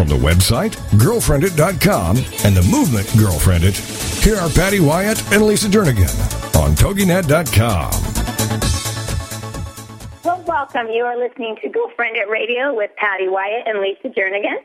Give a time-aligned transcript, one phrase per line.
[0.00, 3.76] From the website, girlfriendit.com, and the movement Girlfriendit,
[4.24, 6.08] here are Patty Wyatt and Lisa Jernigan
[6.56, 7.92] on TogiNet.com.
[10.24, 10.88] Well, welcome.
[10.88, 14.64] You are listening to Girlfriendit Radio with Patty Wyatt and Lisa Jernigan.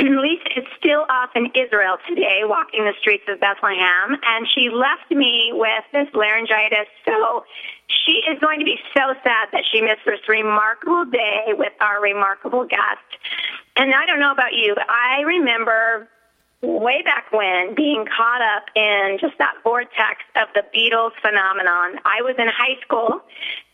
[0.20, 5.08] Lisa is still off in Israel today, walking the streets of Bethlehem, and she left
[5.08, 6.90] me with this laryngitis.
[7.04, 7.44] So
[7.86, 12.02] she is going to be so sad that she missed this remarkable day with our
[12.02, 13.06] remarkable guest.
[13.76, 16.08] And I don't know about you, but I remember
[16.62, 22.00] way back when being caught up in just that vortex of the Beatles phenomenon.
[22.04, 23.20] I was in high school.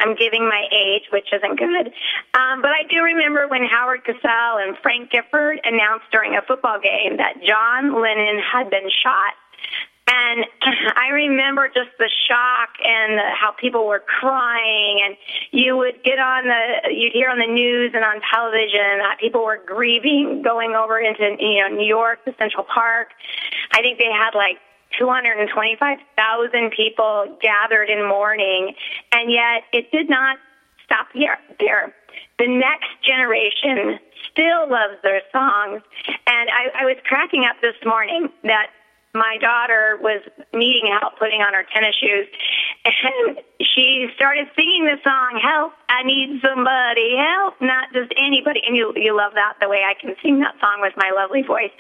[0.01, 1.93] I'm giving my age, which isn't good.
[2.35, 6.81] Um, but I do remember when Howard Cosell and Frank Gifford announced during a football
[6.81, 9.35] game that John Lennon had been shot
[10.11, 10.45] and
[10.97, 15.17] I remember just the shock and the, how people were crying, and
[15.53, 19.45] you would get on the, you'd hear on the news and on television that people
[19.45, 23.09] were grieving, going over into you know New York to Central Park.
[23.73, 24.59] I think they had like
[24.99, 28.75] 225,000 people gathered in mourning,
[29.13, 30.39] and yet it did not
[30.85, 31.39] stop here.
[31.61, 31.95] There,
[32.39, 34.01] the next generation
[34.33, 35.83] still loves their songs,
[36.27, 38.71] and I, I was cracking up this morning that
[39.15, 40.23] my daughter was
[40.55, 42.27] needing help putting on her tennis shoes
[42.85, 43.39] and
[43.75, 48.61] she started singing the song help i need somebody help not just anybody.
[48.67, 51.43] And you you love that the way i can sing that song with my lovely
[51.43, 51.75] voice.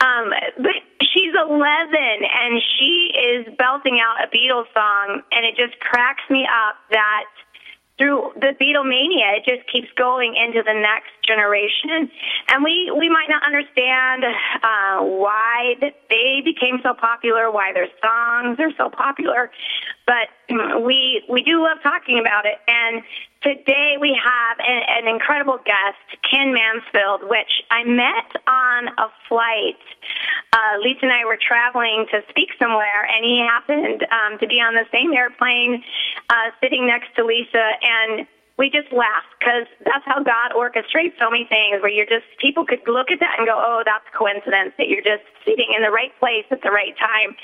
[0.00, 5.78] Um but she's 11 and she is belting out a beatles song and it just
[5.80, 7.24] cracks me up that
[7.98, 12.10] through the Beatlemania, it just keeps going into the next generation.
[12.48, 18.58] And we, we might not understand uh, why they became so popular, why their songs
[18.58, 19.50] are so popular,
[20.06, 20.28] but
[20.84, 22.58] we we do love talking about it.
[22.66, 23.02] And
[23.42, 29.80] today we have an, an incredible guest, Ken Mansfield, which I met on a flight.
[30.52, 34.60] Uh, Lisa and I were traveling to speak somewhere, and he happened um, to be
[34.60, 35.82] on the same airplane,
[36.28, 38.26] uh, sitting next to Lisa, and
[38.62, 42.64] we just laughed because that's how God orchestrates so many things where you're just, people
[42.64, 45.90] could look at that and go, oh, that's coincidence that you're just sitting in the
[45.90, 47.34] right place at the right time.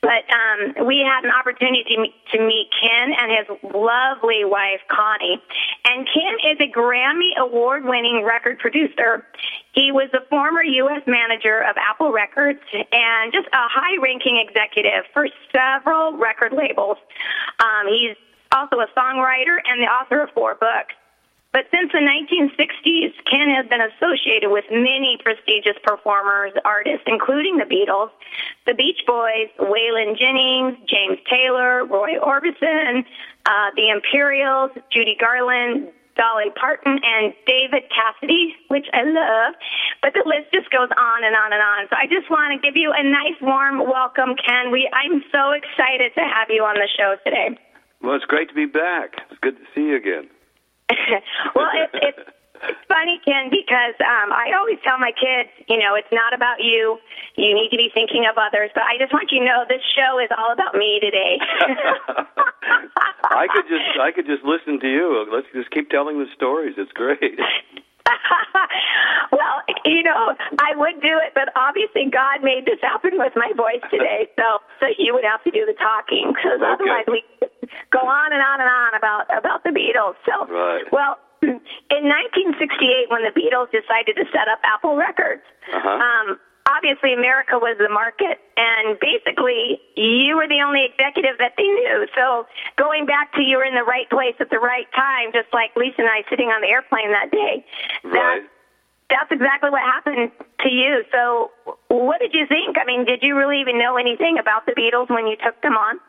[0.00, 1.84] But um, we had an opportunity
[2.32, 5.36] to meet, Ken and his lovely wife, Connie.
[5.84, 9.26] And Ken is a Grammy award winning record producer.
[9.72, 11.02] He was the former U.S.
[11.06, 16.96] manager of Apple Records and just a high ranking executive for several record labels.
[17.60, 18.16] Um, he's
[18.54, 20.94] also a songwriter and the author of four books.
[21.54, 27.64] But since the 1960s, Ken has been associated with many prestigious performers, artists, including the
[27.64, 28.10] Beatles,
[28.66, 33.04] the Beach Boys, Waylon Jennings, James Taylor, Roy Orbison,
[33.46, 39.54] uh, the Imperials, Judy Garland, Dolly Parton, and David Cassidy, which I love.
[40.02, 41.86] But the list just goes on and on and on.
[41.88, 44.72] So I just want to give you a nice, warm welcome, Ken.
[44.72, 47.58] We I'm so excited to have you on the show today.
[48.04, 49.16] Well, it's great to be back.
[49.30, 50.28] It's good to see you again.
[51.54, 52.28] well, it, it's
[52.68, 56.60] it's funny, Ken, because um, I always tell my kids, you know, it's not about
[56.60, 56.98] you.
[57.36, 58.70] You need to be thinking of others.
[58.74, 61.40] But I just want you to know this show is all about me today.
[63.24, 65.26] I could just I could just listen to you.
[65.32, 66.74] Let's just keep telling the stories.
[66.76, 67.40] It's great.
[69.32, 73.52] well, you know, I would do it, but obviously God made this happen with my
[73.56, 76.72] voice today, so so you would have to do the talking because okay.
[76.72, 77.24] otherwise we
[77.90, 80.16] go on and on and on about about the Beatles.
[80.28, 80.84] So, right.
[80.92, 85.42] well, in 1968, when the Beatles decided to set up Apple Records,
[85.72, 85.88] uh-huh.
[85.88, 91.68] um, obviously America was the market, and basically you were the only executive that they
[91.68, 92.06] knew.
[92.14, 92.46] So
[92.76, 95.76] going back to you were in the right place at the right time, just like
[95.76, 97.64] Lisa and I sitting on the airplane that day.
[98.04, 98.12] Right.
[98.12, 98.38] That,
[99.10, 100.32] that's exactly what happened
[100.64, 101.04] to you.
[101.12, 101.52] So,
[101.88, 102.76] what did you think?
[102.80, 105.76] I mean, did you really even know anything about the Beatles when you took them
[105.76, 106.00] on?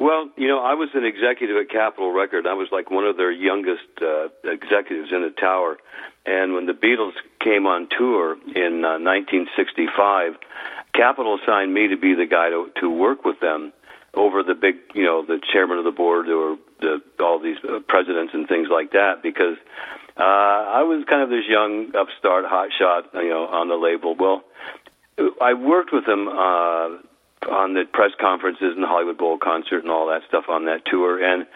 [0.00, 2.46] Well, you know, I was an executive at Capitol Record.
[2.46, 5.78] I was like one of their youngest uh, executives in the tower.
[6.24, 10.34] And when the Beatles came on tour in uh, 1965,
[10.94, 13.72] Capitol assigned me to be the guy to, to work with them
[14.14, 17.80] over the big, you know, the chairman of the board or the, all these uh,
[17.88, 19.56] presidents and things like that because
[20.16, 24.16] uh, I was kind of this young upstart hotshot, you know, on the label.
[24.18, 24.44] Well,
[25.40, 26.98] I worked with them uh,
[27.48, 30.84] on the press conferences and the Hollywood Bowl concert and all that stuff on that
[30.86, 31.46] tour, and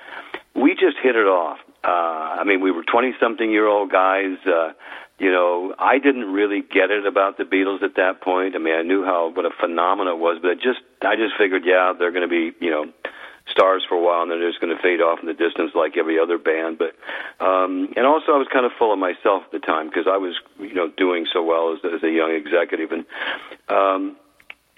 [0.54, 1.58] we just hit it off.
[1.84, 4.36] Uh, I mean, we were twenty-something-year-old guys.
[4.46, 4.72] Uh,
[5.18, 8.56] you know, I didn't really get it about the Beatles at that point.
[8.56, 11.34] I mean, I knew how what a phenomenon it was, but it just I just
[11.38, 12.86] figured, yeah, they're going to be, you know,
[13.48, 15.96] stars for a while, and they're just going to fade off in the distance like
[15.96, 16.78] every other band.
[16.78, 16.94] But
[17.44, 20.16] um, and also, I was kind of full of myself at the time because I
[20.16, 23.04] was, you know, doing so well as, as a young executive, and
[23.68, 24.16] um,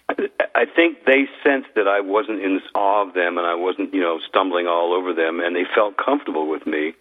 [0.08, 4.00] I think they sensed that I wasn't in awe of them and I wasn't, you
[4.00, 6.94] know, stumbling all over them, and they felt comfortable with me.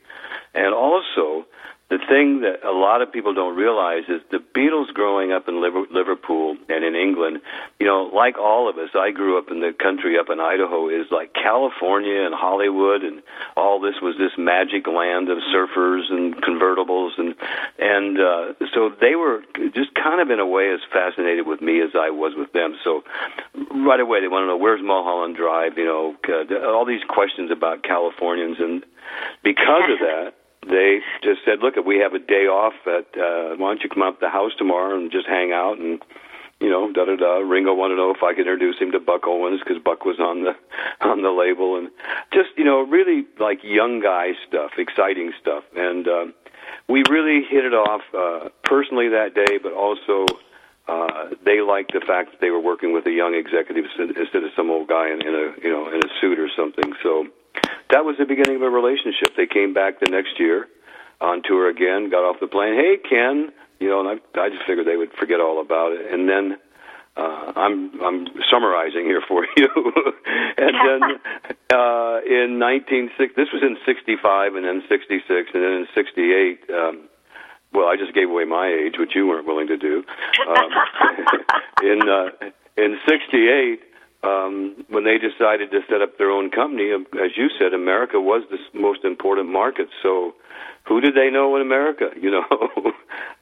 [0.55, 1.45] And also,
[1.93, 5.61] the thing that a lot of people don't realize is the Beatles growing up in
[5.61, 7.37] Liverpool and in England,
[7.79, 10.89] you know, like all of us, I grew up in the country up in Idaho,
[10.89, 13.21] is like California and Hollywood and
[13.55, 17.35] all this was this magic land of surfers and convertibles and
[17.77, 19.43] and uh, so they were
[19.75, 22.73] just kind of in a way as fascinated with me as I was with them.
[22.83, 23.03] So
[23.85, 27.51] right away they want to know where's Mulholland Drive, you know, uh, all these questions
[27.51, 28.83] about Californians and
[29.43, 30.33] because of that
[30.67, 33.89] they just said, "Look, if we have a day off, at uh, why don't you
[33.89, 36.01] come up to the house tomorrow and just hang out and."
[36.59, 37.39] You know, da da da.
[37.39, 40.17] Ringo wanted to know if I could introduce him to Buck Owens because Buck was
[40.21, 40.55] on the
[41.01, 41.89] on the label, and
[42.31, 46.25] just you know, really like young guy stuff, exciting stuff, and uh,
[46.87, 50.25] we really hit it off uh, personally that day, but also
[50.87, 54.51] uh, they liked the fact that they were working with a young executive instead of
[54.55, 56.93] some old guy in, in a you know in a suit or something.
[57.01, 57.27] So
[57.89, 59.35] that was the beginning of a relationship.
[59.37, 60.67] They came back the next year
[61.21, 62.75] on tour again, got off the plane.
[62.75, 66.11] Hey, Ken, you know, and I, I just figured they would forget all about it.
[66.11, 66.57] And then
[67.15, 69.69] uh, I'm I'm summarizing here for you.
[70.57, 71.01] and then
[71.71, 76.69] uh, in 1960, this was in 65, and then 66, and then in 68.
[76.69, 77.09] Um,
[77.73, 80.03] well, I just gave away my age, which you weren't willing to do.
[80.47, 80.69] Um,
[81.83, 82.29] in uh,
[82.77, 83.81] in '68,
[84.23, 88.19] um, when they decided to set up their own company, um, as you said, America
[88.19, 89.89] was the most important market.
[90.01, 90.33] So,
[90.85, 92.09] who did they know in America?
[92.23, 92.45] You know,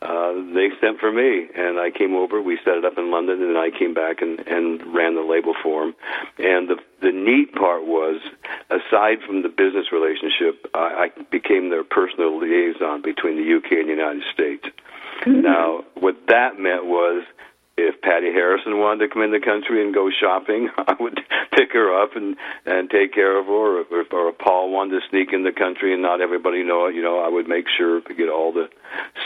[0.01, 2.41] uh, they sent for me, and I came over.
[2.41, 5.53] We set it up in London, and I came back and, and ran the label
[5.61, 5.95] for them.
[6.39, 8.21] And the the neat part was,
[8.71, 13.87] aside from the business relationship, I, I became their personal liaison between the UK and
[13.87, 14.65] the United States.
[15.21, 15.41] Mm-hmm.
[15.41, 17.23] Now, what that meant was
[17.77, 21.21] if Pattie Harrison wanted to come in the country and go shopping, I would
[21.55, 22.35] pick her up and
[22.65, 23.51] and take care of her.
[23.51, 26.85] Or if, or if Paul wanted to sneak in the country and not everybody know
[26.87, 28.69] it, you know, I would make sure to get all the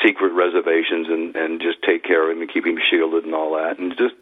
[0.03, 3.56] secret reservations and and just take care of him and keep him shielded and all
[3.56, 3.80] that.
[3.80, 4.15] And just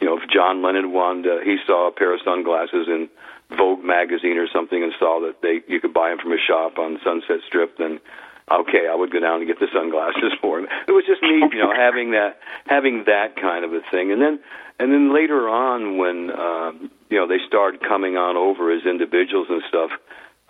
[0.00, 3.08] you know, if John Lennon wanted, uh, he saw a pair of sunglasses in
[3.56, 6.78] Vogue magazine or something and saw that they you could buy them from a shop
[6.78, 8.00] on Sunset Strip, then
[8.50, 10.68] okay, I would go down and get the sunglasses for him.
[10.86, 14.12] It was just neat, you know, having that having that kind of a thing.
[14.12, 14.40] And then
[14.78, 16.72] and then later on when uh,
[17.10, 19.90] you know they started coming on over as individuals and stuff,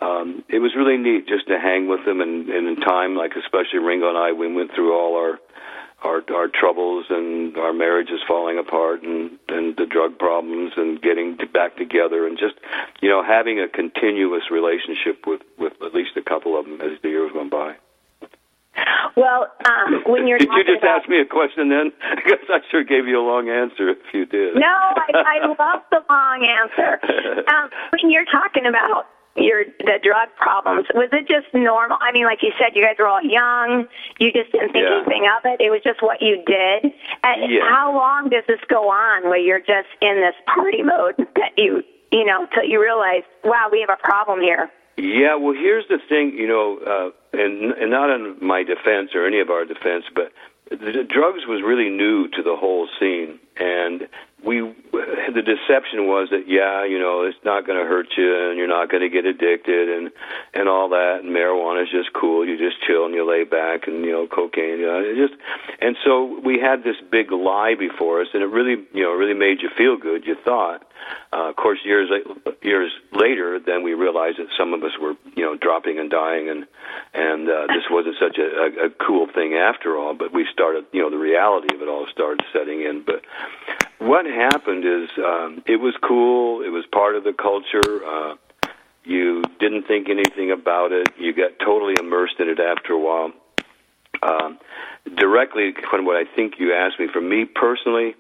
[0.01, 3.33] um, it was really neat just to hang with them and, and in time, like
[3.37, 5.39] especially Ringo and I, we went through all our
[6.03, 11.37] our our troubles and our marriages falling apart and and the drug problems and getting
[11.53, 12.55] back together and just
[13.01, 17.01] you know having a continuous relationship with with at least a couple of them as
[17.03, 17.75] the years went by.
[19.17, 21.03] Well, um, when you're did you just about...
[21.03, 21.93] ask me a question then?
[22.29, 24.55] Because I sure gave you a long answer if you did.
[24.55, 27.01] No, I, I love the long answer.
[27.49, 29.07] Um, when you're talking about
[29.37, 31.97] your the drug problems, was it just normal?
[32.01, 33.87] I mean, like you said, you guys were all young.
[34.19, 35.03] You just didn't think yeah.
[35.03, 35.61] anything of it.
[35.61, 36.93] It was just what you did.
[37.23, 37.69] And yeah.
[37.69, 41.83] how long does this go on, where you're just in this party mode that you
[42.13, 44.71] you know till you realize, wow, we have a problem here.
[44.99, 49.27] Yeah, well, here's the thing, you know, uh, and, and not in my defense or
[49.27, 50.33] any of our defense, but
[50.71, 54.09] the drugs was really new to the whole scene, and
[54.45, 54.61] we
[55.35, 58.69] the deception was that yeah, you know, it's not going to hurt you, and you're
[58.69, 60.11] not going to get addicted, and
[60.55, 61.21] and all that.
[61.23, 62.47] And marijuana is just cool.
[62.47, 64.79] You just chill and you lay back, and you know, cocaine.
[64.79, 65.41] You know, it just
[65.81, 69.35] and so we had this big lie before us, and it really, you know, really
[69.35, 70.25] made you feel good.
[70.27, 70.85] You thought.
[71.33, 72.11] Uh, of course, years
[72.63, 76.49] years later, then we realized that some of us were, you know, dropping and dying,
[76.49, 76.67] and
[77.15, 80.15] and uh, this wasn't such a, a, a cool thing after all.
[80.15, 83.05] But we started, you know, the reality of it all started setting in.
[83.05, 83.25] But
[83.99, 86.63] what happened is um, it was cool.
[86.63, 88.05] It was part of the culture.
[88.05, 88.37] Uh,
[89.05, 91.09] you didn't think anything about it.
[91.19, 93.33] You got totally immersed in it after a while.
[94.23, 94.59] Um,
[95.17, 98.15] directly from what I think you asked me, for me personally,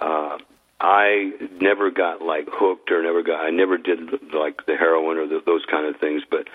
[0.00, 0.38] uh,
[0.80, 3.44] I never got like hooked or never got.
[3.44, 6.22] I never did like the heroin or the, those kind of things.
[6.28, 6.48] But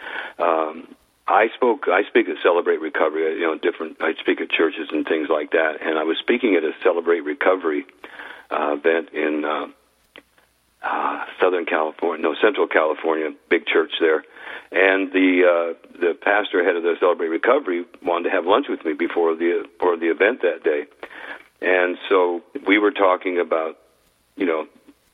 [0.44, 0.96] um,
[1.27, 1.88] I spoke.
[1.88, 3.39] I speak at Celebrate Recovery.
[3.39, 3.98] You know, different.
[4.01, 5.77] I speak at churches and things like that.
[5.82, 7.86] And I was speaking at a Celebrate Recovery
[8.52, 9.68] uh, event in uh,
[10.84, 14.24] uh, Southern California, no Central California, big church there.
[14.72, 18.84] And the uh, the pastor head of the Celebrate Recovery wanted to have lunch with
[18.84, 20.86] me before the before the event that day.
[21.62, 23.78] And so we were talking about,
[24.36, 24.68] you know,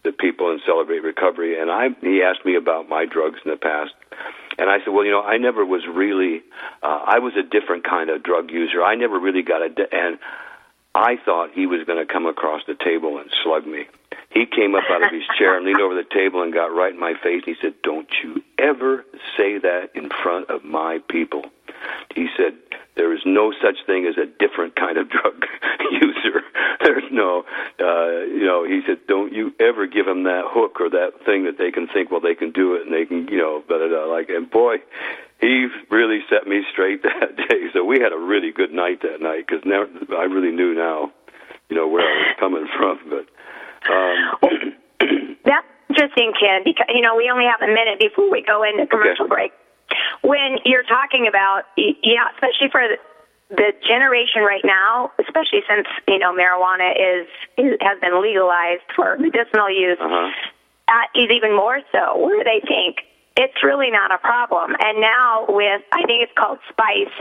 [0.03, 3.57] the people in Celebrate Recovery, and I he asked me about my drugs in the
[3.57, 3.91] past,
[4.57, 6.41] and I said, well, you know, I never was really,
[6.81, 8.83] uh, I was a different kind of drug user.
[8.83, 10.17] I never really got a, and
[10.93, 13.85] I thought he was going to come across the table and slug me.
[14.29, 16.93] He came up out of his chair and leaned over the table and got right
[16.93, 17.43] in my face.
[17.45, 19.05] He said, "Don't you ever
[19.37, 21.45] say that in front of my people."
[22.15, 22.55] He said,
[22.95, 25.45] "There is no such thing as a different kind of drug
[25.91, 26.43] user.
[26.83, 27.45] There's no,
[27.79, 31.43] uh, you know." He said, "Don't you ever give them that hook or that thing
[31.45, 33.81] that they can think, well, they can do it and they can, you know, but
[33.81, 34.77] uh, like." And boy,
[35.41, 37.67] he really set me straight that day.
[37.73, 41.11] So we had a really good night that night because now I really knew now,
[41.69, 42.99] you know, where I was coming from.
[43.09, 43.25] But
[43.91, 44.77] um,
[45.43, 46.61] that's interesting, Ken.
[46.63, 49.49] Because you know we only have a minute before we go into commercial okay.
[49.49, 49.51] break.
[50.21, 52.97] When you're talking about, yeah, especially for the,
[53.53, 59.17] the generation right now, especially since you know marijuana is, is has been legalized for
[59.17, 60.31] medicinal use, uh-huh.
[60.87, 62.17] that is even more so.
[62.23, 63.03] Where do they think
[63.37, 64.75] it's really not a problem.
[64.79, 67.13] And now with, I think it's called Spice.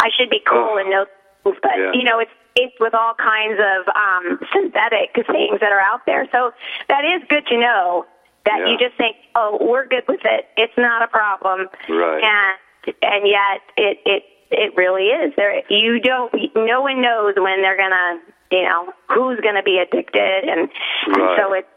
[0.00, 0.78] I should be cool Oh.
[0.78, 1.06] and know
[1.44, 1.92] things, but Yeah.
[1.92, 6.26] you know, it's it's with all kinds of um, synthetic things that are out there.
[6.32, 6.52] So
[6.88, 8.04] that is good to know
[8.46, 8.66] that Yeah.
[8.68, 10.48] you just think, oh, we're good with it.
[10.56, 11.68] It's not a problem.
[11.88, 12.24] Right.
[12.24, 15.34] And and yet it it it really is.
[15.36, 16.32] There you don't.
[16.56, 18.20] No one knows when they're gonna.
[18.50, 20.70] You know who's gonna be addicted, and,
[21.06, 21.68] and so it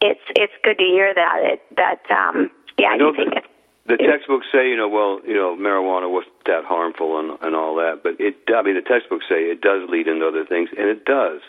[0.00, 3.44] it's it's good to hear that it that um yeah I you know think that
[3.44, 3.50] it
[3.88, 7.74] the textbooks say, you know, well, you know, marijuana wasn't that harmful and and all
[7.76, 8.36] that, but it.
[8.54, 11.40] I mean, the textbooks say it does lead into other things, and it does.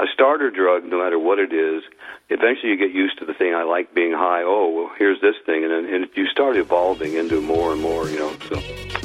[0.00, 1.82] A starter drug, no matter what it is,
[2.30, 3.54] eventually you get used to the thing.
[3.54, 4.42] I like being high.
[4.42, 8.08] Oh, well, here's this thing, and then and you start evolving into more and more.
[8.08, 8.56] You know, so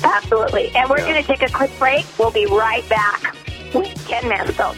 [0.05, 0.71] absolutely.
[0.73, 1.11] And we're Yeah.
[1.11, 2.05] going to take a quick break.
[2.17, 3.35] We'll be right back
[3.73, 4.77] with Ken Mansfield.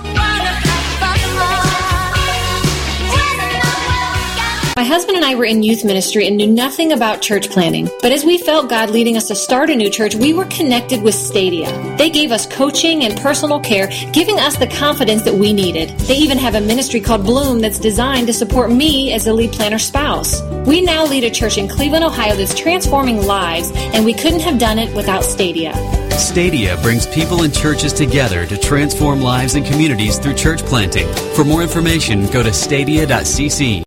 [4.91, 7.89] Husband and I were in youth ministry and knew nothing about church planning.
[8.01, 11.01] But as we felt God leading us to start a new church, we were connected
[11.01, 11.71] with Stadia.
[11.97, 15.97] They gave us coaching and personal care, giving us the confidence that we needed.
[15.99, 19.53] They even have a ministry called Bloom that's designed to support me as a lead
[19.53, 20.41] planner spouse.
[20.67, 24.59] We now lead a church in Cleveland, Ohio that's transforming lives, and we couldn't have
[24.59, 25.71] done it without Stadia.
[26.17, 31.07] Stadia brings people and churches together to transform lives and communities through church planting.
[31.33, 33.85] For more information, go to stadia.cc.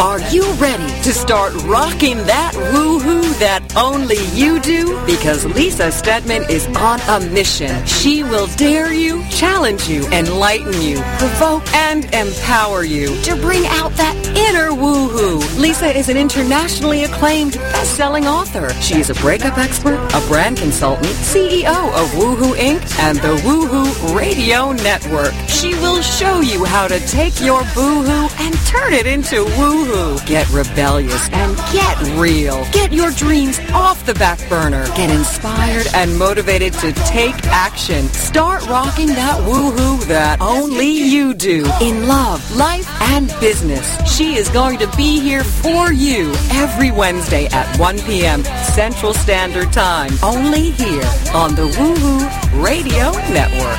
[0.00, 5.00] Are you ready to start rocking that woohoo that only you do?
[5.06, 7.84] Because Lisa Steadman is on a mission.
[7.86, 13.92] She will dare you, challenge you, enlighten you, provoke and empower you to bring out
[13.92, 15.40] that inner woohoo.
[15.58, 18.68] Lisa is an internationally acclaimed best-selling author.
[18.74, 22.98] She is a breakup expert, a brand consultant, CEO of Woohoo Inc.
[23.00, 25.32] and the Woohoo Radio Network.
[25.48, 30.26] She will show you how to take your boohoo and turn it into woohoo.
[30.26, 32.66] Get rebellious and get real.
[32.70, 34.84] Get your dream dreams off the back burner.
[34.96, 38.08] Get inspired and motivated to take action.
[38.08, 43.86] Start rocking that woohoo that only you do in love, life, and business.
[44.12, 48.42] She is going to be here for you every Wednesday at 1 p.m.
[48.74, 50.10] Central Standard Time.
[50.24, 53.78] Only here on the Woohoo Radio Network.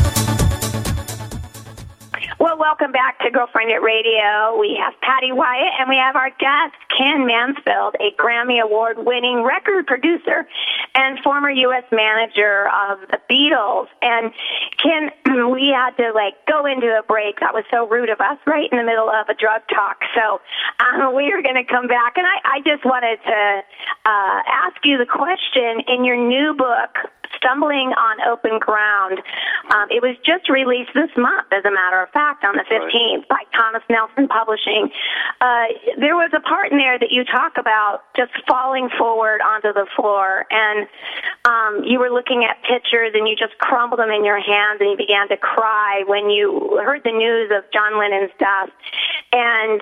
[2.71, 4.57] Welcome back to Girlfriendit Radio.
[4.57, 9.43] We have Patty Wyatt and we have our guest, Ken Mansfield, a Grammy Award winning
[9.43, 10.47] record producer
[10.95, 11.83] and former U.S.
[11.91, 13.87] manager of the Beatles.
[14.01, 14.31] And
[14.79, 15.11] Ken,
[15.51, 17.41] we had to like go into a break.
[17.41, 19.99] That was so rude of us right in the middle of a drug talk.
[20.15, 20.39] So
[20.79, 22.15] um, we are going to come back.
[22.15, 23.63] And I, I just wanted to
[24.07, 26.95] uh, ask you the question in your new book,
[27.41, 29.17] Stumbling on Open Ground.
[29.73, 33.27] Um, it was just released this month, as a matter of fact, on the 15th
[33.27, 34.89] by Thomas Nelson Publishing.
[35.41, 35.65] Uh,
[35.97, 39.87] there was a part in there that you talk about just falling forward onto the
[39.95, 40.87] floor, and
[41.45, 44.91] um, you were looking at pictures and you just crumbled them in your hands and
[44.91, 48.69] you began to cry when you heard the news of John Lennon's death.
[49.33, 49.81] And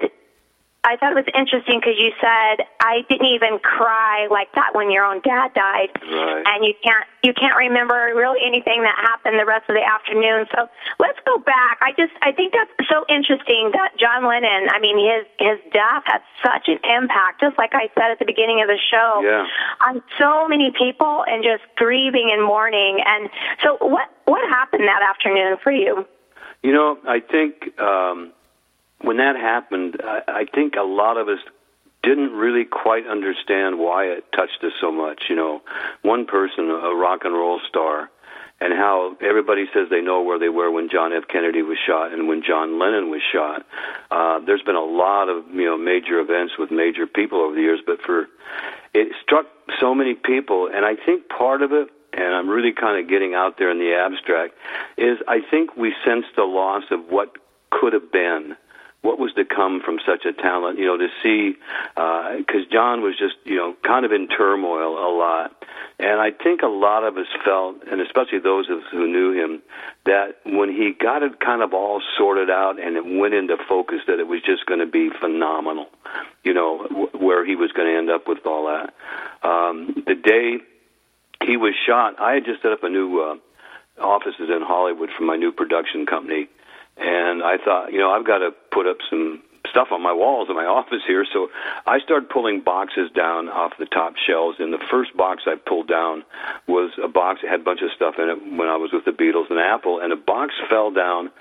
[0.81, 4.89] I thought it was interesting because you said I didn't even cry like that when
[4.89, 6.43] your own dad died, Right.
[6.47, 10.47] and you can't you can't remember really anything that happened the rest of the afternoon.
[10.55, 11.79] So let's go back.
[11.81, 14.69] I just I think that's so interesting that John Lennon.
[14.71, 18.25] I mean, his his death had such an impact, just like I said at the
[18.25, 19.47] beginning of the show, Yeah.
[19.85, 23.03] on so many people and just grieving and mourning.
[23.05, 23.29] And
[23.61, 26.07] so what what happened that afternoon for you?
[26.63, 28.31] You know, I think um,
[29.01, 31.39] when that happened, I, I think a lot of us
[32.03, 35.23] didn't really quite understand why it touched us so much.
[35.29, 35.61] You know,
[36.01, 38.09] one person, a rock and roll star,
[38.61, 41.23] and how everybody says they know where they were when John F.
[41.27, 43.65] Kennedy was shot and when John Lennon was shot.
[44.11, 47.61] Uh, there's been a lot of you know major events with major people over the
[47.61, 48.27] years, but for
[48.93, 49.45] it struck
[49.79, 53.33] so many people, and I think part of it and I'm really kind of getting
[53.33, 54.55] out there in the abstract,
[54.97, 57.35] is I think we sensed the loss of what
[57.71, 58.55] could have been,
[59.01, 60.77] what was to come from such a talent.
[60.79, 61.57] You know, to see,
[61.95, 65.55] because John was just, you know, kind of in turmoil a lot.
[65.99, 69.33] And I think a lot of us felt, and especially those of us who knew
[69.33, 69.61] him,
[70.05, 73.99] that when he got it kind of all sorted out and it went into focus,
[74.07, 75.87] that it was just going to be phenomenal,
[76.43, 78.93] you know, w- where he was going to end up with all that.
[79.47, 80.59] Um, the day
[81.45, 83.35] he was shot, I had just set up a new uh,
[84.01, 86.47] offices in Hollywood for my new production company,
[86.99, 90.47] and I thought, you know, I've got to put up some stuff on my walls
[90.49, 91.25] in my office here.
[91.31, 91.49] So
[91.85, 95.87] I started pulling boxes down off the top shelves, and the first box I pulled
[95.87, 96.23] down
[96.67, 99.05] was a box that had a bunch of stuff in it when I was with
[99.05, 101.31] the Beatles and Apple, and a box fell down,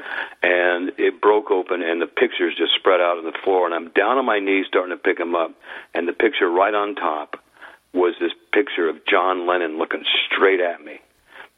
[0.43, 3.91] and it broke open, and the pictures just spread out on the floor, and I'm
[3.93, 5.53] down on my knees starting to pick them up,
[5.95, 7.41] and the picture right on top
[7.95, 11.01] was this picture of John Lennon looking straight at me.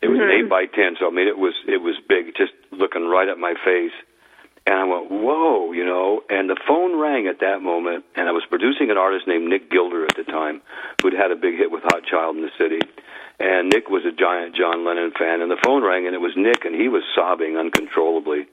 [0.02, 0.44] It was an mm-hmm.
[0.44, 3.38] eight by ten, so I mean it was it was big, just looking right at
[3.38, 3.92] my face.
[4.66, 6.22] And I went, whoa, you know.
[6.28, 9.70] And the phone rang at that moment, and I was producing an artist named Nick
[9.70, 10.60] Gilder at the time,
[11.02, 12.80] who'd had a big hit with Hot Child in the City.
[13.40, 16.32] And Nick was a giant John Lennon fan, and the phone rang, and it was
[16.36, 18.46] Nick, and he was sobbing uncontrollably,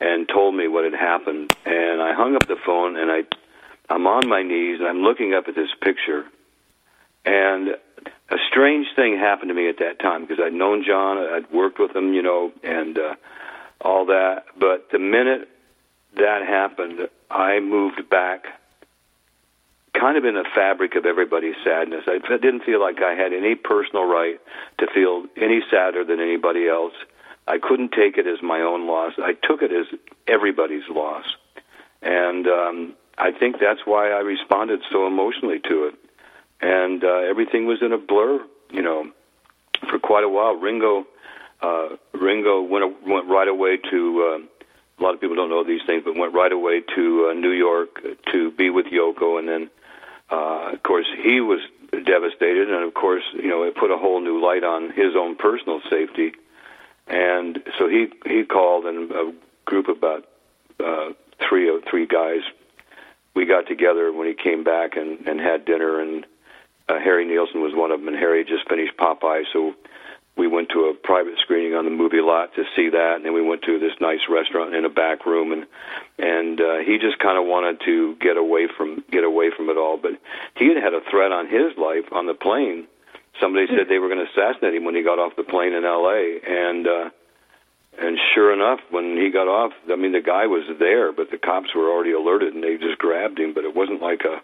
[0.00, 1.50] and told me what had happened.
[1.64, 3.24] And I hung up the phone, and I,
[3.88, 6.26] I'm on my knees, and I'm looking up at this picture,
[7.24, 7.76] and
[8.30, 11.78] a strange thing happened to me at that time because I'd known John, I'd worked
[11.78, 13.14] with him, you know, and uh,
[13.80, 14.44] all that.
[14.58, 15.48] But the minute
[16.16, 18.44] that happened, I moved back,
[19.98, 22.04] kind of in the fabric of everybody's sadness.
[22.06, 24.40] I didn't feel like I had any personal right
[24.78, 26.94] to feel any sadder than anybody else.
[27.46, 29.12] I couldn't take it as my own loss.
[29.18, 29.86] I took it as
[30.26, 31.24] everybody's loss,
[32.00, 35.94] and um, I think that's why I responded so emotionally to it
[36.64, 39.10] and uh, everything was in a blur, you know,
[39.90, 40.54] for quite a while.
[40.54, 41.06] Ringo,
[41.60, 44.40] uh, Ringo went went right away to.
[44.40, 44.46] Uh,
[44.96, 47.50] a lot of people don't know these things, but went right away to uh, New
[47.50, 48.00] York
[48.32, 49.68] to be with Yoko, and then,
[50.30, 51.58] uh, of course, he was
[51.90, 55.34] devastated, and of course, you know, it put a whole new light on his own
[55.34, 56.32] personal safety,
[57.08, 59.32] and so he he called, and a
[59.64, 60.24] group of about
[60.78, 61.10] uh,
[61.46, 62.42] three three guys,
[63.34, 66.24] we got together when he came back and and had dinner and
[66.88, 69.74] uh, Harry Nilsson was one of them, and Harry just finished Popeye, so
[70.36, 73.32] we went to a private screening on the movie lot to see that, and then
[73.34, 75.66] we went to this nice restaurant in a back room, and
[76.18, 79.76] and uh, he just kind of wanted to get away from get away from it
[79.76, 79.96] all.
[79.96, 80.12] But
[80.56, 82.86] he had had a threat on his life on the plane.
[83.40, 85.84] Somebody said they were going to assassinate him when he got off the plane in
[85.84, 86.40] L.A.
[86.46, 86.86] and.
[86.86, 87.10] uh
[87.96, 91.38] and sure enough, when he got off, I mean, the guy was there, but the
[91.38, 93.54] cops were already alerted, and they just grabbed him.
[93.54, 94.42] But it wasn't like a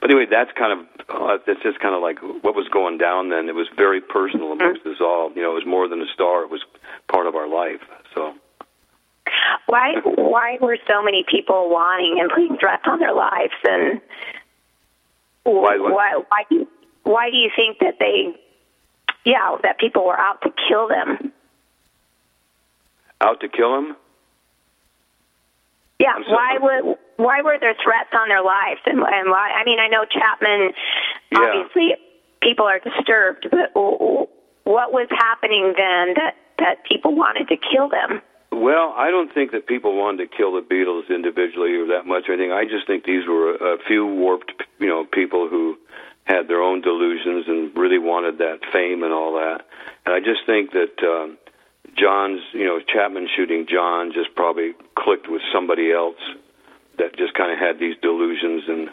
[0.00, 3.30] but anyway, that's kind of uh, that's just kind of like what was going down
[3.30, 3.48] then.
[3.48, 5.32] It was very personal amongst us all.
[5.34, 6.62] You know, it was more than a star; it was
[7.08, 7.80] part of our life.
[8.14, 8.34] So.
[9.66, 14.00] Why why were so many people wanting and putting threats on their lives and
[15.44, 16.66] why why why do
[17.04, 18.34] why do you think that they
[19.24, 21.32] yeah that people were out to kill them?
[23.20, 23.96] Out to kill them?
[26.00, 29.52] Yeah, why would why were there threats on their lives and and why?
[29.52, 30.72] I mean, I know Chapman.
[31.30, 31.38] Yeah.
[31.38, 31.94] Obviously,
[32.40, 33.76] people are disturbed, but
[34.64, 38.22] what was happening then that that people wanted to kill them?
[38.50, 42.28] Well, I don't think that people wanted to kill the Beatles individually or that much
[42.28, 42.50] or anything.
[42.52, 45.76] I just think these were a few warped, you know, people who
[46.24, 49.66] had their own delusions and really wanted that fame and all that.
[50.04, 51.38] And I just think that um,
[52.00, 56.16] John's, you know, Chapman shooting John just probably clicked with somebody else
[56.98, 58.64] that just kind of had these delusions.
[58.68, 58.88] And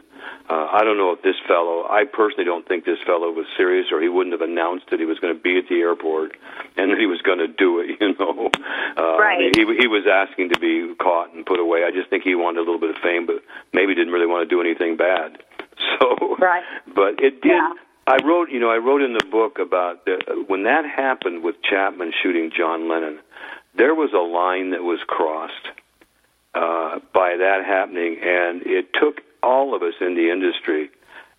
[0.49, 3.87] uh, I don't know if this fellow, I personally don't think this fellow was serious,
[3.91, 6.35] or he wouldn't have announced that he was going to be at the airport
[6.75, 7.87] and that he was going to do it.
[7.99, 8.49] You know,
[8.95, 9.55] uh, right?
[9.55, 11.83] He he was asking to be caught and put away.
[11.83, 13.41] I just think he wanted a little bit of fame, but
[13.73, 15.39] maybe didn't really want to do anything bad.
[15.99, 16.63] So, right.
[16.93, 17.53] But it did.
[17.53, 17.73] Yeah.
[18.07, 21.55] I wrote, you know, I wrote in the book about the, when that happened with
[21.61, 23.19] Chapman shooting John Lennon.
[23.75, 25.67] There was a line that was crossed
[26.55, 30.89] uh, by that happening, and it took all of us in the industry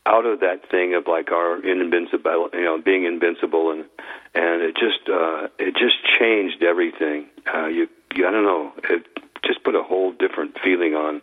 [0.05, 3.87] out of that thing of like our invincible, you know, being invincible, and
[4.35, 7.27] and it just uh, it just changed everything.
[7.53, 9.07] Uh, you, you, I don't know, it
[9.43, 11.23] just put a whole different feeling on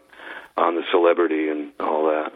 [0.58, 2.34] on the celebrity and all that.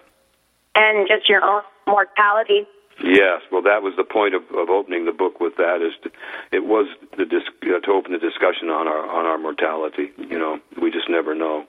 [0.75, 2.67] And just your own mortality
[3.03, 5.81] Yes, well, that was the point of, of opening the book with that.
[5.81, 6.11] Is to,
[6.51, 10.11] it was the dis, uh, to open the discussion on our on our mortality.
[10.17, 11.65] You know, we just never know.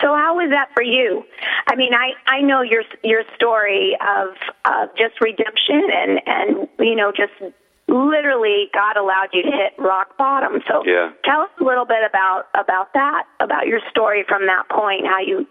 [0.00, 1.24] So how was that for you?
[1.68, 6.96] I mean, I I know your your story of of just redemption and and you
[6.96, 7.54] know just
[7.86, 10.60] literally God allowed you to hit rock bottom.
[10.66, 11.12] So yeah.
[11.24, 15.20] tell us a little bit about about that, about your story from that point, how
[15.20, 15.46] you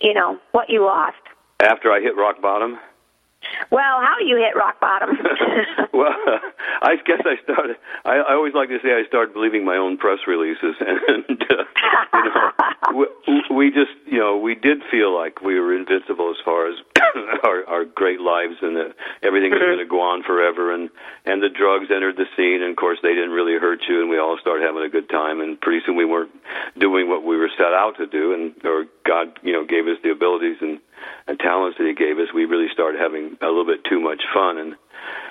[0.00, 1.16] you know what you lost
[1.60, 2.78] after I hit rock bottom.
[3.70, 5.10] Well, how do you hit rock bottom?
[5.92, 6.14] well,
[6.82, 7.76] I guess I started.
[8.04, 11.64] I, I always like to say I started believing my own press releases, and uh,
[12.14, 12.50] you know,
[12.94, 13.06] we,
[13.50, 16.76] we just, you know, we did feel like we were invincible as far as
[17.44, 19.76] our, our great lives, and that everything was Mm-hmm.
[19.76, 20.72] going to go on forever.
[20.74, 20.90] And
[21.24, 24.08] and the drugs entered the scene, and of course they didn't really hurt you, and
[24.10, 25.40] we all started having a good time.
[25.40, 26.32] And pretty soon we weren't
[26.78, 29.98] doing what we were set out to do, and or God, you know, gave us
[30.02, 30.80] the abilities and
[31.26, 34.22] and talents that he gave us, we really started having a little bit too much
[34.34, 34.58] fun.
[34.58, 34.74] And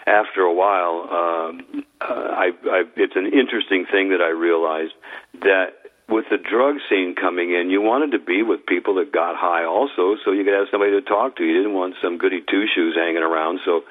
[0.05, 4.93] after a while, um, uh, I, I, it's an interesting thing that I realized
[5.41, 5.81] that
[6.11, 9.63] with the drug scene coming in, you wanted to be with people that got high
[9.63, 11.43] also, so you could have somebody to talk to.
[11.43, 13.61] You didn't want some goody two shoes hanging around.
[13.63, 13.83] So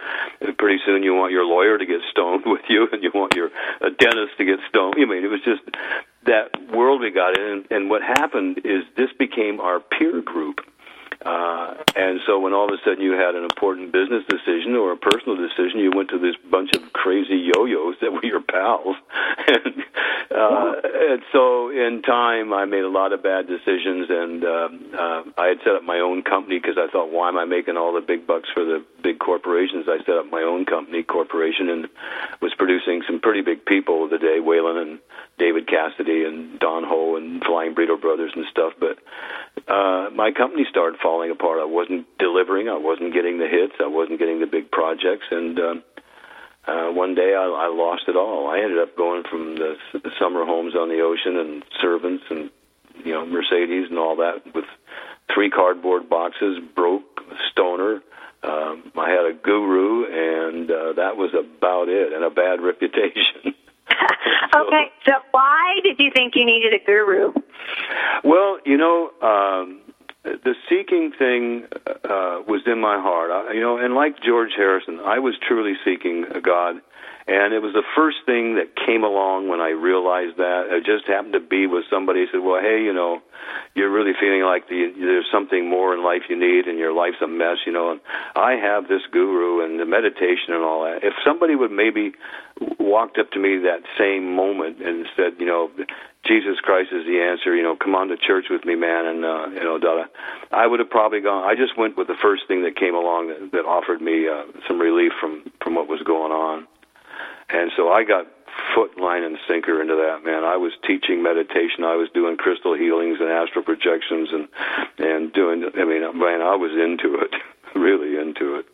[0.59, 3.49] pretty soon you want your lawyer to get stoned with you, and you want your
[3.81, 4.97] uh, dentist to get stoned.
[4.99, 5.63] I mean, it was just
[6.27, 7.45] that world we got in.
[7.45, 10.61] And, and what happened is this became our peer group.
[11.25, 14.93] Uh, and so when all of a sudden you had an important business decision or
[14.93, 18.97] a personal decision, you went to this bunch of crazy yo-yos that were your pals.
[19.47, 19.85] and,
[20.31, 25.23] uh, and so in time, I made a lot of bad decisions, and uh, uh,
[25.37, 27.93] I had set up my own company because I thought, why am I making all
[27.93, 29.87] the big bucks for the big corporations?
[29.89, 31.89] I set up my own company, corporation, and
[32.41, 34.99] was producing some pretty big people of the day, Waylon and
[35.41, 38.75] David Cassidy and Don Ho and Flying Burrito Brothers and stuff.
[38.79, 39.01] But
[39.67, 41.59] uh, my company started falling apart.
[41.59, 42.69] I wasn't delivering.
[42.69, 43.75] I wasn't getting the hits.
[43.81, 45.27] I wasn't getting the big projects.
[45.31, 45.75] And uh,
[46.69, 48.49] uh, one day I, I lost it all.
[48.49, 52.51] I ended up going from the, the summer homes on the ocean and servants and
[53.03, 54.67] you know Mercedes and all that with
[55.35, 58.03] three cardboard boxes, broke, stoner.
[58.43, 63.55] Um, I had a guru, and uh, that was about it, and a bad reputation.
[64.57, 67.33] okay, so why did you think you needed a guru?
[68.25, 69.81] Well, you know, um,
[70.23, 73.31] the seeking thing uh, was in my heart.
[73.31, 76.77] I, you know, and like George Harrison, I was truly seeking a God
[77.31, 80.67] and it was the first thing that came along when I realized that.
[80.75, 83.23] It just happened to be with somebody who said, "Well, hey, you know,
[83.75, 87.23] you're really feeling like the, there's something more in life you need, and your life's
[87.23, 88.01] a mess, you know." And
[88.35, 91.07] I have this guru and the meditation and all that.
[91.07, 92.13] If somebody would maybe
[92.79, 95.71] walked up to me that same moment and said, you know,
[96.27, 97.55] Jesus Christ is the answer.
[97.55, 100.05] You know, come on to church with me, man, and uh, you know, da, da.
[100.51, 101.49] I would have probably gone.
[101.49, 104.45] I just went with the first thing that came along that, that offered me uh,
[104.69, 106.67] some relief from from what was going on.
[107.51, 108.27] And so I got
[108.75, 110.45] foot, line, and sinker into that, man.
[110.45, 111.85] I was teaching meditation.
[111.85, 114.49] I was doing crystal healings and astral projections and,
[114.99, 117.35] and doing, I mean, man, I was into it,
[117.79, 118.67] really into it.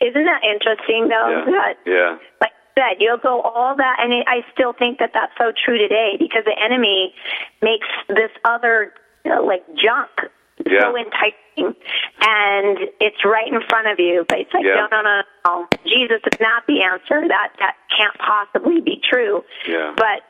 [0.00, 1.28] Isn't that interesting, though?
[1.28, 1.44] Yeah.
[1.44, 2.18] That, yeah.
[2.40, 6.16] Like said, you'll go all that, and I still think that that's so true today
[6.18, 7.12] because the enemy
[7.60, 8.92] makes this other,
[9.24, 10.30] you know, like junk
[10.66, 10.82] Yeah.
[10.82, 11.74] so enticing,
[12.20, 14.24] and it's right in front of you.
[14.28, 14.86] But it's like, Yeah.
[14.90, 15.68] no, no, no, no.
[15.84, 17.26] Jesus is not the answer.
[17.28, 19.44] That that can't possibly be true.
[19.66, 19.94] Yeah.
[19.96, 20.22] But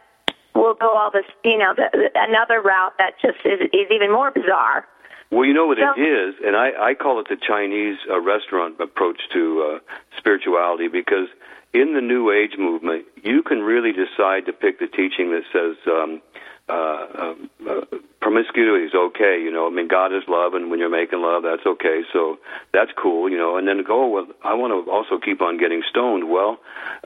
[0.55, 4.11] we'll go all this, you know, the, the, another route that just is, is even
[4.13, 4.87] more bizarre.
[5.31, 8.19] Well, you know what So- it is, and I, I call it the Chinese uh,
[8.21, 9.79] restaurant approach to uh,
[10.17, 11.29] spirituality because
[11.75, 15.77] in the New Age movement, you can really decide to pick the teaching that says
[15.87, 16.23] um,
[16.69, 17.97] uh, um, uh,
[18.29, 19.41] promiscuity is okay.
[19.41, 22.03] You know, I mean, God is love, and when you're making love, that's okay.
[22.13, 22.37] So
[22.75, 23.31] that's cool.
[23.31, 24.07] You know, and then go.
[24.07, 26.29] Well, I want to also keep on getting stoned.
[26.29, 26.59] Well,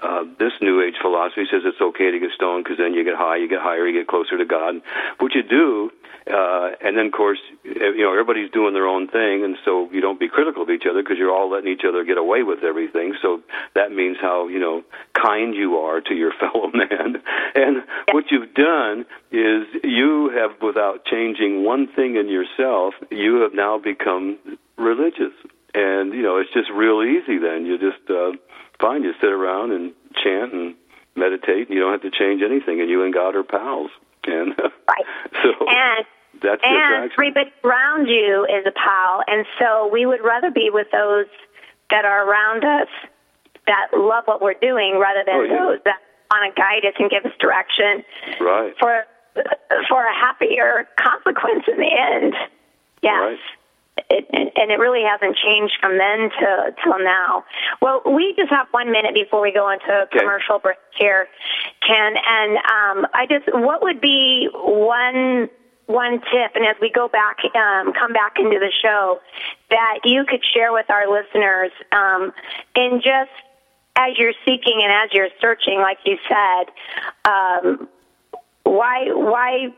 [0.02, 3.14] uh, this New Age philosophy says it's okay to get stoned because then you get
[3.14, 4.82] high, you get higher, you get closer to God.
[5.18, 5.92] What you do
[6.26, 10.00] uh, and then, of course, you know everybody's doing their own thing, and so you
[10.00, 12.62] don't be critical of each other because you're all letting each other get away with
[12.62, 13.14] everything.
[13.20, 13.40] So
[13.74, 17.22] that means how you know kind you are to your fellow man.
[17.56, 17.82] And
[18.12, 23.78] what you've done is you have, without changing one thing in yourself, you have now
[23.78, 24.38] become
[24.78, 25.34] religious.
[25.74, 27.38] And you know it's just real easy.
[27.38, 28.32] Then you just uh,
[28.80, 29.02] fine.
[29.04, 30.74] You sit around and chant and
[31.16, 32.80] meditate, and you don't have to change anything.
[32.80, 33.90] And you and God are pals.
[34.24, 34.54] And
[34.88, 35.06] Right.
[35.42, 36.04] so And
[36.42, 40.68] that's the and everybody around you is a pal, and so we would rather be
[40.72, 41.26] with those
[41.90, 42.88] that are around us
[43.66, 45.58] that love what we're doing rather than Oh, yeah.
[45.58, 45.98] those that
[46.32, 48.02] want to guide us and give us direction
[48.40, 48.74] Right.
[48.80, 49.04] for
[49.88, 52.34] for a happier consequence in the end.
[53.02, 53.12] Yes.
[53.14, 53.38] Right.
[54.08, 57.44] It, and and it really hasn't changed from then to till now.
[57.82, 60.18] Well, we just have one minute before we go into Okay.
[60.18, 61.28] commercial break here,
[61.86, 62.14] Ken.
[62.26, 65.48] And um, I just, what would be one
[65.86, 66.52] one tip?
[66.54, 69.20] And as we go back, um, come back into the show,
[69.68, 72.32] that you could share with our listeners, um,
[72.74, 73.30] in just
[73.96, 76.64] as you're seeking and as you're searching, like you said,
[77.30, 77.88] um,
[78.72, 79.68] why why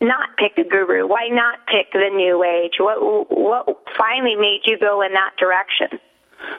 [0.00, 1.06] not pick a guru?
[1.06, 2.74] Why not pick the new age?
[2.78, 5.98] What what finally made you go in that direction?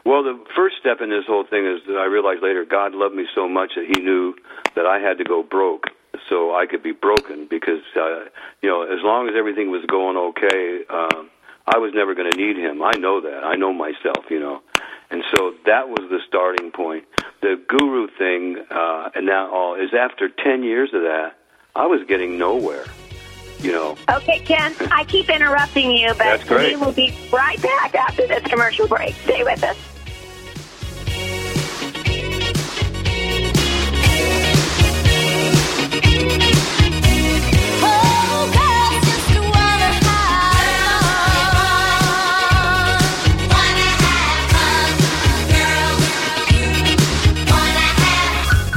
[0.06, 3.16] Well, the first step in this whole thing is that I realized later God loved
[3.16, 4.36] me so much that He knew
[4.76, 5.88] that I had to go broke
[6.30, 8.26] so I could be broken because, uh,
[8.62, 11.30] you know, as long as everything was going okay, um,
[11.68, 12.82] I was never going to need Him.
[12.84, 13.44] I know that.
[13.44, 14.62] I know myself, you know.
[15.10, 17.06] And so that was the starting point.
[17.42, 21.36] The guru thing, uh, and now all is after 10 years of that,
[21.76, 22.86] I was getting nowhere,
[23.60, 23.96] you know.
[24.10, 26.76] Okay, Ken, I keep interrupting you, but That's great.
[26.78, 29.16] we will be right back after this commercial break.
[29.16, 29.78] Stay with us.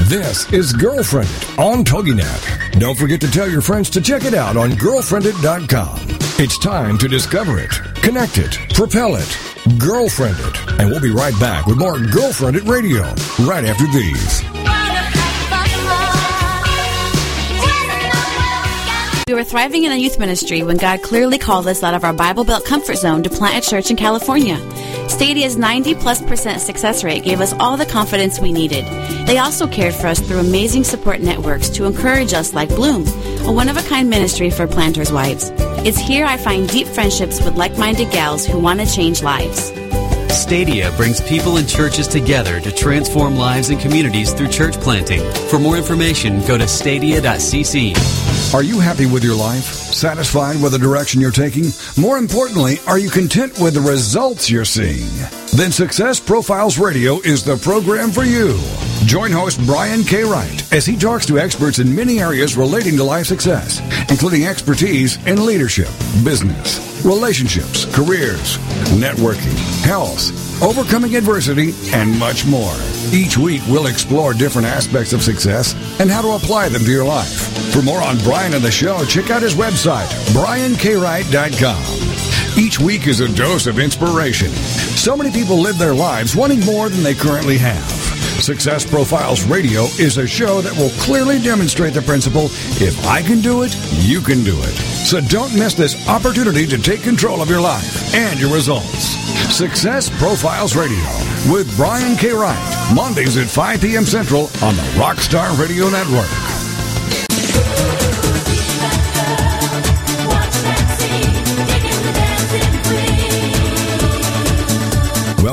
[0.09, 1.29] This is Girlfriend
[1.59, 2.63] on TogiNet.
[2.79, 5.97] Don't forget to tell your friends to check it out on girlfriendit.com.
[6.37, 7.71] It's time to discover it,
[8.03, 9.29] connect it, propel it,
[9.79, 10.79] Girlfriendit.
[10.81, 13.03] And we'll be right back with more Girlfriendit Radio
[13.47, 14.74] right after these.
[19.35, 22.12] We were thriving in a youth ministry when God clearly called us out of our
[22.12, 24.57] Bible Belt comfort zone to plant a church in California.
[25.09, 28.85] Stadia's 90 plus percent success rate gave us all the confidence we needed.
[29.27, 33.09] They also cared for us through amazing support networks to encourage us like Bloom,
[33.44, 35.51] a one of a kind ministry for planters' wives.
[35.85, 39.73] It's here I find deep friendships with like minded gals who want to change lives.
[40.35, 45.23] Stadia brings people and churches together to transform lives and communities through church planting.
[45.49, 48.55] For more information, go to stadia.cc.
[48.55, 49.64] Are you happy with your life?
[49.64, 51.66] Satisfied with the direction you're taking?
[51.97, 55.09] More importantly, are you content with the results you're seeing?
[55.55, 58.59] Then Success Profiles Radio is the program for you.
[59.07, 60.25] Join host Brian K.
[60.25, 65.25] Wright as he talks to experts in many areas relating to life success, including expertise
[65.29, 65.87] in leadership,
[66.25, 68.59] business, relationships, careers,
[68.99, 72.75] networking, health, overcoming adversity, and much more.
[73.12, 77.05] Each week, we'll explore different aspects of success and how to apply them to your
[77.05, 77.73] life.
[77.73, 82.13] For more on Brian and the show, check out his website, briankwright.com.
[82.57, 84.49] Each week is a dose of inspiration.
[84.49, 87.83] So many people live their lives wanting more than they currently have.
[88.40, 92.47] Success Profiles Radio is a show that will clearly demonstrate the principle
[92.81, 94.75] if I can do it, you can do it.
[95.05, 99.17] So don't miss this opportunity to take control of your life and your results.
[99.53, 101.05] Success Profiles Radio
[101.51, 102.31] with Brian K.
[102.31, 104.05] Wright, Mondays at 5 p.m.
[104.05, 106.31] Central on the Rockstar Radio Network.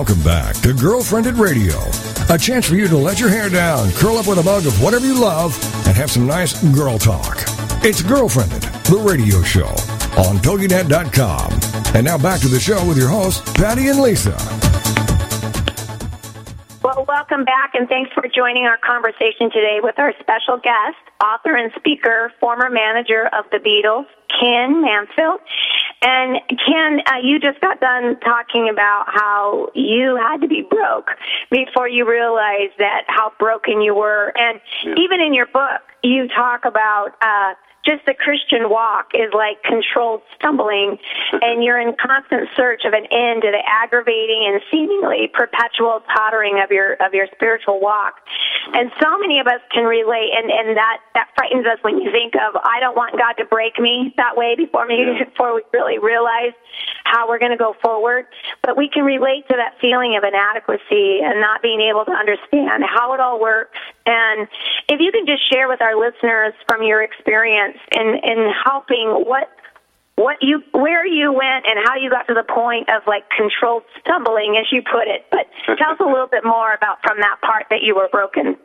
[0.01, 1.77] Welcome back to Girlfriendit Radio.
[2.33, 4.81] A chance for you to let your hair down, curl up with a mug of
[4.81, 5.53] whatever you love,
[5.85, 7.37] and have some nice girl talk.
[7.85, 9.69] It's Girlfriendit, the radio show
[10.17, 11.93] on TogiNet.com.
[11.93, 14.35] And now back to the show with your hosts, Patty and Lisa.
[16.81, 21.55] Well, welcome back, and thanks for joining our conversation today with our special guest, author
[21.55, 25.41] and speaker, former manager of the Beatles, Ken Mansfield.
[26.01, 31.11] And Ken, uh, you just got done talking about how you had to be broke
[31.51, 34.33] before you realized that how broken you were.
[34.35, 34.95] And Yeah.
[34.97, 40.21] even in your book, you talk about uh, just the Christian walk is like controlled
[40.35, 40.97] stumbling,
[41.41, 46.61] and you're in constant search of an end to the aggravating and seemingly perpetual tottering
[46.63, 48.21] of your of your spiritual walk.
[48.73, 52.11] And so many of us can relate, and and that that frightens us when you
[52.11, 55.63] think of I don't want God to break me that way before me before we
[55.73, 56.53] really realize
[57.03, 58.27] how we're going to go forward.
[58.61, 62.83] But we can relate to that feeling of inadequacy and not being able to understand
[62.85, 63.77] how it all works.
[64.05, 64.47] And
[64.89, 69.49] if you can just share with our listeners from your experience in in helping what
[70.15, 73.83] what you where you went and how you got to the point of like controlled
[74.01, 77.37] stumbling as you put it but tell us a little bit more about from that
[77.41, 78.57] part that you were broken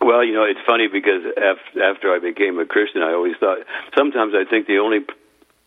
[0.00, 3.58] Well, you know, it's funny because af- after I became a Christian, I always thought
[3.96, 5.00] sometimes I think the only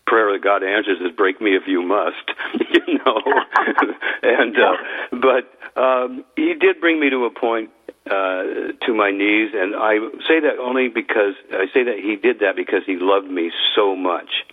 [0.06, 2.26] prayer that God answers is "Break me if you must,"
[2.86, 3.22] you know.
[4.22, 4.76] and uh,
[5.12, 7.70] but um, He did bring me to a point
[8.10, 12.40] uh, to my knees, and I say that only because I say that He did
[12.40, 14.44] that because He loved me so much.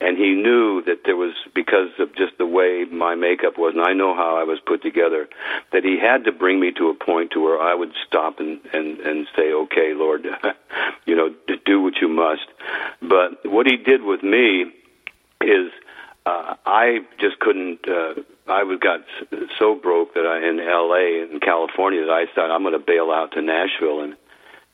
[0.00, 3.84] And he knew that there was, because of just the way my makeup was, and
[3.84, 5.28] I know how I was put together,
[5.70, 8.58] that he had to bring me to a point to where I would stop and
[8.72, 10.26] and and say, "Okay, Lord,
[11.06, 11.32] you know,
[11.64, 12.48] do what you must."
[13.00, 14.72] But what he did with me
[15.40, 15.70] is
[16.26, 17.86] uh, I just couldn't.
[17.88, 18.14] Uh,
[18.46, 19.00] I was got
[19.58, 21.22] so broke that I in L.A.
[21.30, 24.16] in California that I thought I'm going to bail out to Nashville and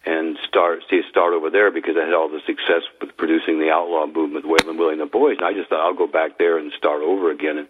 [0.07, 3.71] and start see start over there because I had all the success with producing the
[3.71, 5.37] outlaw movement, Waylon Willie and the Boys.
[5.39, 7.59] And I just thought I'll go back there and start over again.
[7.59, 7.69] And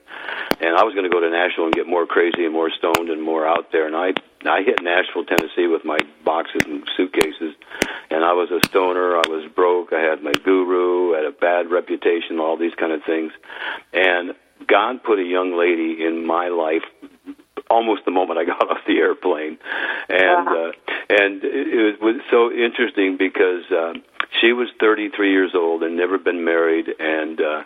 [0.60, 3.10] and I was going to go to Nashville and get more crazy and more stoned
[3.10, 3.86] and more out there.
[3.86, 4.12] And I
[4.46, 7.54] I hit Nashville, Tennessee with my boxes and suitcases,
[8.10, 9.16] and I was a stoner.
[9.16, 9.92] I was broke.
[9.92, 13.32] I had my guru, I had a bad reputation, all these kind of things.
[13.92, 14.34] And
[14.66, 16.82] God put a young lady in my life
[17.70, 19.58] almost the moment I got off the airplane,
[20.08, 20.72] and uh,
[21.08, 23.94] and it was so interesting because uh,
[24.40, 27.62] she was 33 years old and never been married, and uh,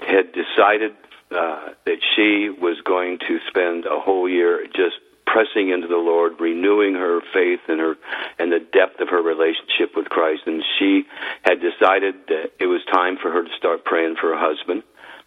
[0.00, 0.92] had decided
[1.30, 6.40] uh, that she was going to spend a whole year just pressing into the Lord,
[6.40, 7.96] renewing her faith and her
[8.38, 10.42] and the depth of her relationship with Christ.
[10.46, 11.04] And she
[11.42, 14.82] had decided that it was time for her to start praying for her husband.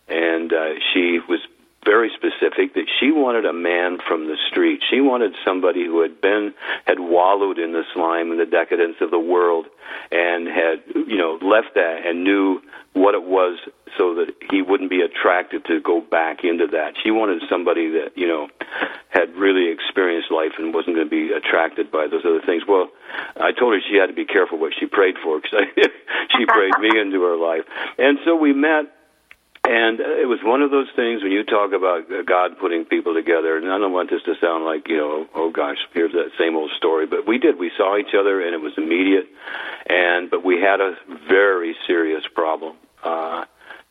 [0.08, 1.40] And uh, she was
[1.86, 4.82] very specific that she wanted a man from the street.
[4.88, 6.54] She wanted somebody who had been
[6.86, 9.66] had wallowed in the slime and the decadence of the world
[10.12, 12.62] and had you know left that and knew
[12.94, 13.60] what it was
[13.98, 16.96] so that he wouldn't be attracted to go back into that.
[17.04, 18.48] She wanted somebody that, you know,
[19.10, 22.64] had really experienced life and wasn't going to be attracted by those other things.
[22.68, 22.88] Well,
[23.36, 25.68] I told her she had to be careful what she prayed for because
[26.38, 27.68] she prayed me into her life.
[27.98, 28.95] And so we met
[29.68, 33.58] and it was one of those things when you talk about God putting people together,
[33.58, 36.56] and I don't want this to sound like, you know, oh gosh, here's that same
[36.56, 37.58] old story, but we did.
[37.58, 39.28] We saw each other and it was immediate,
[39.88, 40.96] and, but we had a
[41.28, 42.76] very serious problem.
[43.04, 43.46] Uh,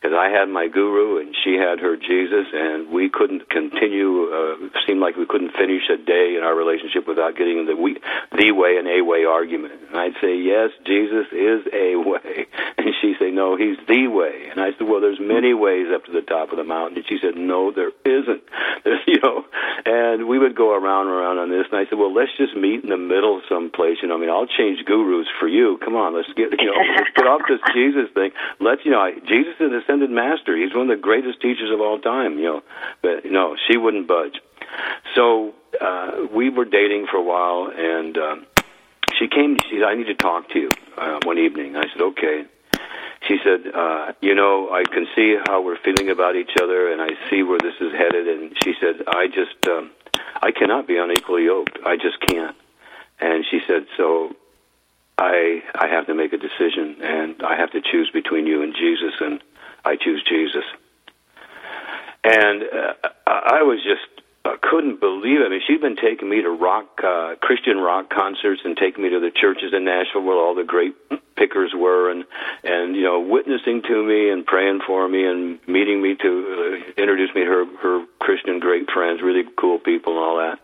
[0.04, 4.28] because I had my guru and she had her Jesus, and we couldn't continue.
[4.28, 7.96] Uh, seemed like we couldn't finish a day in our relationship without getting the we,
[8.36, 9.72] the way and a way argument.
[9.88, 12.44] And I'd say, yes, Jesus is a way,
[12.76, 14.52] and she'd say, no, he's the way.
[14.52, 16.98] And I said, well, there's many ways up to the top of the mountain.
[16.98, 18.44] And she said, no, there isn't.
[18.84, 19.46] There's, you know,
[19.86, 21.64] and we would go around and around on this.
[21.72, 23.96] And I said, well, let's just meet in the middle someplace.
[24.02, 25.80] You know, I mean, I'll change gurus for you.
[25.80, 28.32] Come on, let's get you know, let's get off this Jesus thing.
[28.60, 30.56] Let's you know, I, Jesus in a sense ascended master.
[30.56, 32.38] He's one of the greatest teachers of all time.
[32.38, 32.62] You know,
[33.02, 34.40] but no, she wouldn't budge.
[35.14, 38.46] So uh, we were dating for a while, and um,
[39.18, 39.56] she came.
[39.70, 42.44] She said, "I need to talk to you uh, one evening." I said, "Okay."
[43.28, 47.00] She said, uh, "You know, I can see how we're feeling about each other, and
[47.00, 49.90] I see where this is headed." And she said, "I just, um,
[50.42, 51.78] I cannot be unequally yoked.
[51.84, 52.56] I just can't."
[53.20, 54.34] And she said, "So
[55.18, 58.74] I I have to make a decision, and I have to choose between you and
[58.74, 59.42] Jesus, and
[59.84, 60.64] I choose Jesus."
[62.24, 64.14] And uh, I was just
[64.46, 65.46] I couldn't believe it.
[65.46, 69.08] I mean, she'd been taking me to rock, uh, Christian rock concerts and taking me
[69.08, 70.94] to the churches in Nashville where all the great
[71.36, 72.24] pickers were and,
[72.62, 77.00] and, you know, witnessing to me and praying for me and meeting me to uh,
[77.00, 80.60] introduce me to her, her Christian great friends, really cool people and all that.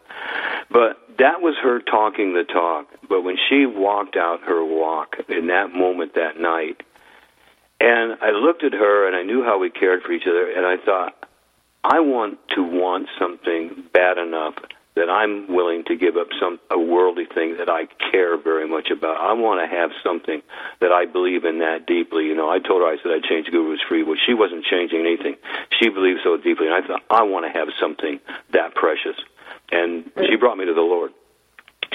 [0.71, 2.87] But that was her talking the talk.
[3.09, 6.83] But when she walked out her walk in that moment that night,
[7.81, 10.67] and I looked at her and I knew how we cared for each other, and
[10.67, 11.27] I thought,
[11.83, 14.55] I want to want something bad enough
[14.97, 18.91] that I'm willing to give up some a worldly thing that I care very much
[18.91, 19.17] about.
[19.17, 20.43] I want to have something
[20.81, 22.27] that I believe in that deeply.
[22.27, 24.03] You know, I told her I said I'd change Guru's free.
[24.03, 25.37] Well, she wasn't changing anything.
[25.81, 28.21] She believed so deeply, and I thought I want to have something
[28.53, 29.17] that precious.
[29.73, 31.13] And she brought me to the Lord.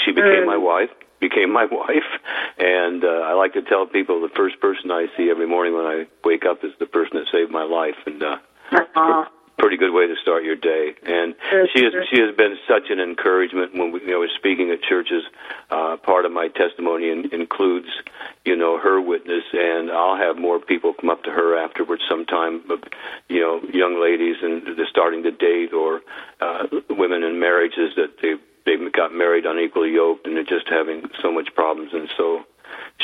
[0.06, 2.10] She became my wife became my wife.
[2.60, 5.86] And uh, I like to tell people the first person I see every morning when
[5.86, 7.96] I wake up is the person that saved my life.
[8.06, 8.38] And uh
[8.72, 10.96] uh-huh pretty good way to start your day.
[11.06, 11.36] And
[11.74, 15.24] she has she has been such an encouragement when we you know speaking at churches.
[15.70, 17.88] Uh, part of my testimony in, includes
[18.44, 22.64] you know her witness, and I'll have more people come up to her afterwards sometime.
[23.30, 26.02] You know, young ladies and they're starting to date, or
[26.42, 28.36] uh, women in marriages that they
[28.66, 32.44] they got married unequally yoked, and they're just having so much problems, and so.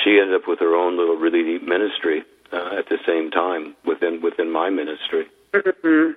[0.03, 3.75] She ended up with her own little really deep ministry uh, at the same time
[3.85, 5.27] within within my ministry.
[5.53, 6.11] Mm-hmm.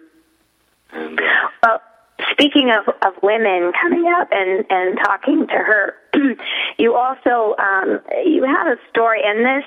[0.94, 1.22] And, uh,
[1.62, 1.82] well,
[2.30, 5.94] speaking of, of women coming up and, and talking to her,
[6.78, 9.64] you also um, you have a story, and this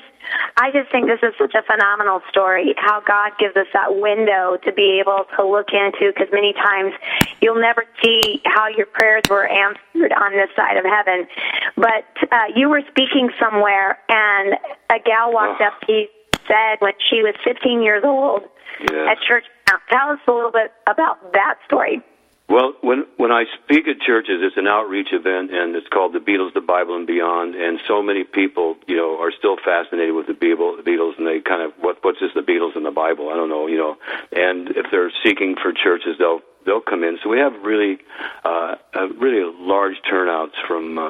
[0.58, 2.74] I just think this is such a phenomenal story.
[2.78, 6.94] How God gives us that window to be able to look into, because many times
[7.42, 11.28] you'll never see how your prayers were answered on this side of heaven.
[11.76, 14.56] But uh, you were speaking somewhere, and
[14.90, 15.68] a gal walked oh.
[15.68, 16.08] up to you
[16.48, 18.44] said when she was 15 years old
[18.90, 19.12] yeah.
[19.12, 19.44] at church.
[19.90, 22.02] Tell us a little bit about that story.
[22.50, 26.20] Well, when when I speak at churches, it's an outreach event, and it's called the
[26.20, 27.56] Beatles, the Bible, and Beyond.
[27.56, 31.62] And so many people, you know, are still fascinated with the Beatles, and they kind
[31.62, 33.30] of what what's this the Beatles and the Bible?
[33.30, 33.98] I don't know, you know.
[34.32, 37.20] And if they're seeking for churches, they'll they'll come in.
[37.22, 37.98] So we have really,
[38.46, 40.98] uh, a really large turnouts from.
[40.98, 41.10] Uh,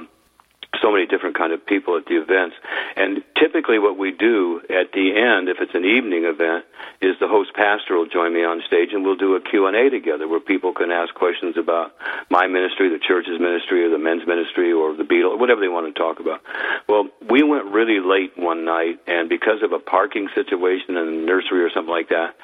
[0.82, 2.56] so many different kind of people at the events.
[2.96, 6.66] And typically what we do at the end, if it's an evening event,
[7.02, 10.28] is the host pastor will join me on stage and we'll do a Q&A together
[10.28, 11.94] where people can ask questions about
[12.30, 15.94] my ministry, the church's ministry, or the men's ministry, or the Beatles, whatever they want
[15.94, 16.42] to talk about.
[16.88, 21.12] Well, we went really late one night, and because of a parking situation in a
[21.12, 22.36] nursery or something like that,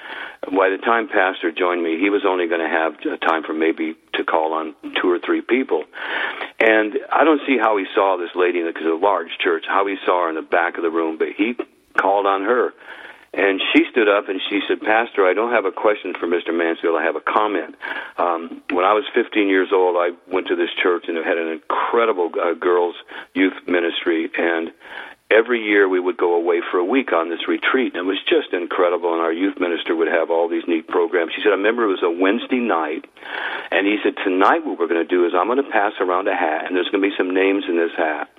[0.52, 3.96] by the time pastor joined me, he was only going to have time for maybe
[4.14, 5.84] to call on two or three people.
[6.60, 9.96] And I don't see how he saw this lady because a large church, how he
[10.06, 11.56] saw her in the back of the room, but he
[12.00, 12.74] called on her.
[13.34, 16.54] And she stood up and she said, Pastor, I don't have a question for Mr.
[16.54, 16.96] Mansfield.
[16.96, 17.76] I have a comment.
[18.18, 21.40] Um, when I was 15 years old, I went to this church and it had
[21.40, 22.96] an incredible uh, girls'
[23.34, 24.30] youth ministry.
[24.38, 24.72] And
[25.34, 28.22] every year we would go away for a week on this retreat, and it was
[28.24, 29.14] just incredible.
[29.14, 31.34] And our youth minister would have all these neat programs.
[31.36, 33.06] She said, I remember it was a Wednesday night,
[33.72, 36.28] and he said, Tonight what we're going to do is I'm going to pass around
[36.28, 38.30] a hat, and there's going to be some names in this hat.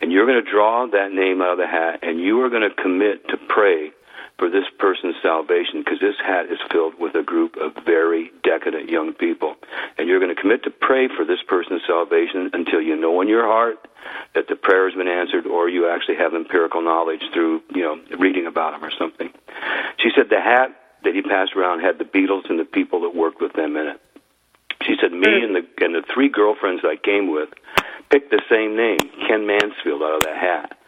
[0.00, 2.68] And you're going to draw that name out of the hat, and you are going
[2.68, 3.92] to commit to pray
[4.40, 8.88] for this person's salvation because this hat is filled with a group of very decadent
[8.88, 9.54] young people.
[9.98, 13.28] And you're going to commit to pray for this person's salvation until you know in
[13.28, 13.86] your heart
[14.34, 18.00] that the prayer has been answered or you actually have empirical knowledge through, you know,
[18.18, 19.28] reading about them or something.
[19.98, 20.74] She said the hat
[21.04, 23.88] that he passed around had the Beatles and the people that worked with them in
[23.88, 24.00] it.
[24.86, 27.50] She said me and the and the three girlfriends I came with
[28.08, 30.79] picked the same name, Ken Mansfield, out of that hat.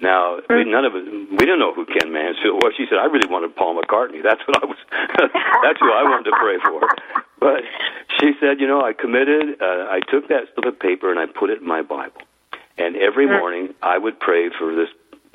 [0.00, 2.72] Now, we, none of us, we didn't know who Ken Mansfield was.
[2.76, 4.22] She said, I really wanted Paul McCartney.
[4.22, 4.78] That's what I was,
[5.18, 6.86] that's who I wanted to pray for.
[7.40, 7.62] But
[8.20, 11.26] she said, you know, I committed, uh, I took that slip of paper and I
[11.26, 12.22] put it in my Bible.
[12.78, 14.88] And every morning I would pray for this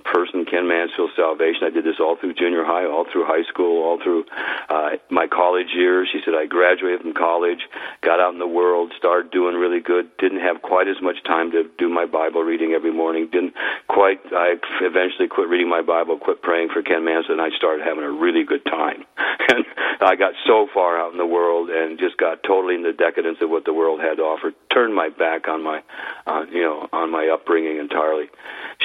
[0.04, 1.64] person, Ken Mansfield Salvation.
[1.64, 4.26] I did this all through junior high, all through high school, all through
[4.70, 6.10] uh, my college years.
[6.12, 7.60] She said I graduated from college,
[8.02, 10.10] got out in the world, started doing really good.
[10.18, 13.30] Didn't have quite as much time to do my Bible reading every morning.
[13.32, 13.54] Didn't
[13.88, 14.20] quite.
[14.32, 18.04] I eventually quit reading my Bible, quit praying for Ken Mansfield, and I started having
[18.04, 19.06] a really good time.
[19.50, 19.66] and
[20.02, 23.38] I got so far out in the world and just got totally in the decadence
[23.42, 24.52] of what the world had to offer.
[24.74, 25.82] Turned my back on my,
[26.28, 28.26] uh, you know, on my upbringing entirely.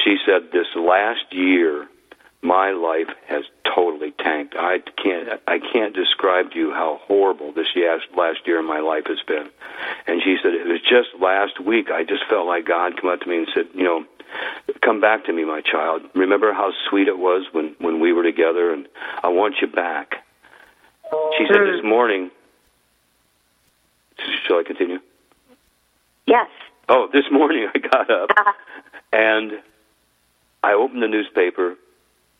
[0.03, 1.87] She said this last year
[2.41, 3.43] my life has
[3.75, 4.55] totally tanked.
[4.57, 7.67] I can't I can't describe to you how horrible this
[8.15, 9.49] last year of my life has been.
[10.07, 13.21] And she said it was just last week I just felt like God come up
[13.21, 14.05] to me and said, you know,
[14.81, 16.03] come back to me, my child.
[16.15, 18.87] Remember how sweet it was when when we were together, and
[19.23, 20.23] I want you back.
[21.37, 22.31] She said this morning.
[24.47, 24.99] Shall I continue?
[26.25, 26.49] Yes.
[26.89, 28.53] Oh, this morning I got up uh-huh.
[29.13, 29.51] and
[30.63, 31.75] I opened the newspaper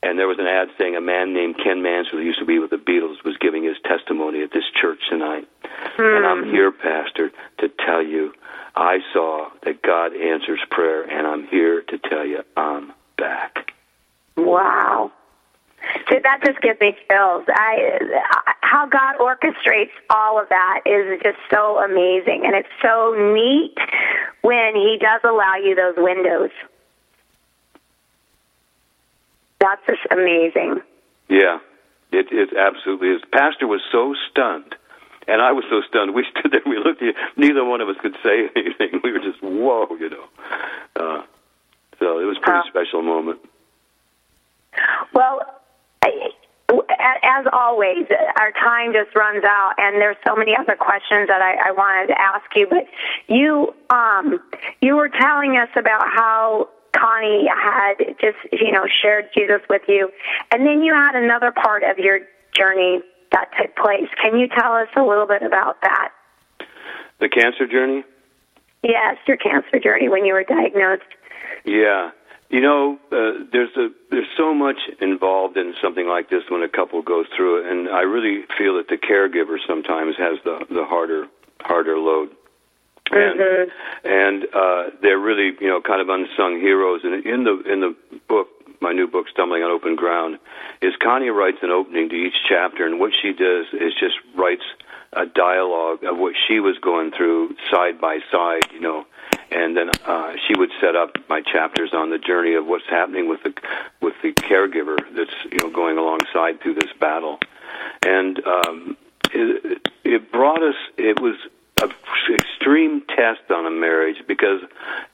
[0.01, 2.57] and there was an ad saying a man named Ken Mansfield, who used to be
[2.59, 5.47] with the Beatles, was giving his testimony at this church tonight.
[5.97, 6.17] Mm.
[6.17, 6.51] And I'm hmm.
[6.51, 8.33] here, Pastor, to tell you
[8.75, 13.73] I saw that God answers prayer, and I'm here to tell you I'm back.
[14.37, 15.11] Wow.
[16.09, 17.43] See, that just gives me chills.
[17.49, 18.21] I,
[18.61, 23.75] how God orchestrates all of that is just so amazing, and it's so neat
[24.41, 26.51] when He does allow you those windows.
[29.59, 30.81] That's just amazing.
[31.27, 31.59] Yeah,
[32.11, 33.21] it, it absolutely is.
[33.31, 34.75] Pastor was so stunned,
[35.27, 36.13] and I was so stunned.
[36.13, 37.13] We stood there, we looked at you.
[37.37, 39.01] Neither one of us could say anything.
[39.03, 40.25] We were just, whoa, you know.
[40.95, 41.23] Uh,
[41.99, 43.39] so it was a pretty special moment.
[45.13, 45.41] Well,
[46.69, 48.05] as always,
[48.39, 52.07] our time just runs out, and there's so many other questions that I, I wanted
[52.07, 52.67] to ask you.
[52.69, 52.85] But
[53.27, 54.39] you, um,
[54.81, 60.09] you were telling us about how Connie had just, you know, shared Jesus with you.
[60.51, 62.19] And then you had another part of your
[62.53, 64.09] journey that took place.
[64.21, 66.11] Can you tell us a little bit about that?
[67.19, 68.03] The cancer journey?
[68.83, 71.03] Yes, your cancer journey when you were diagnosed.
[71.65, 72.11] Yeah.
[72.49, 76.69] You know, uh, there's a there's so much involved in something like this when a
[76.69, 80.83] couple goes through it, and I really feel that the caregiver sometimes has the the
[80.83, 81.27] harder
[81.61, 82.31] harder load
[83.11, 84.07] and mm-hmm.
[84.07, 87.01] and uh, they're really you know kind of unsung heroes.
[87.03, 87.95] And in the in the
[88.27, 88.47] book,
[88.81, 90.39] my new book, Stumbling on Open Ground,
[90.81, 94.63] is Connie writes an opening to each chapter, and what she does is just writes
[95.13, 99.05] a dialogue of what she was going through side by side, you know.
[99.51, 103.27] And then uh, she would set up my chapters on the journey of what's happening
[103.27, 103.53] with the
[104.01, 107.39] with the caregiver that's you know going alongside through this battle,
[108.05, 108.97] and um,
[109.33, 110.75] it, it brought us.
[110.97, 111.35] It was
[111.81, 111.89] a
[112.33, 114.61] extreme test on a marriage because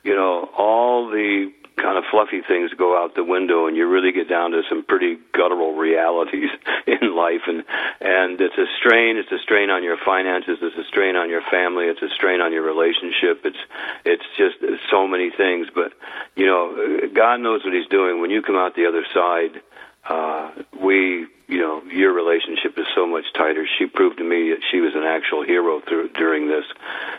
[0.04, 4.12] you know all the kind of fluffy things go out the window and you really
[4.12, 6.50] get down to some pretty guttural realities
[6.88, 7.42] in life.
[7.48, 7.64] And
[8.00, 11.42] and it's a strain it's a strain on your finances it's a strain on your
[11.52, 13.46] family it's a strain on your relationship.
[13.46, 13.64] It's
[14.06, 14.56] it's just
[14.90, 15.68] so many things.
[15.74, 15.94] But
[16.36, 18.22] you know god knows what he's doing.
[18.22, 19.62] When you come out the other side
[20.10, 20.52] uh
[20.82, 23.66] we you know, your relationship is so much tighter.
[23.78, 26.66] She proved to me that she was an actual hero through, during this,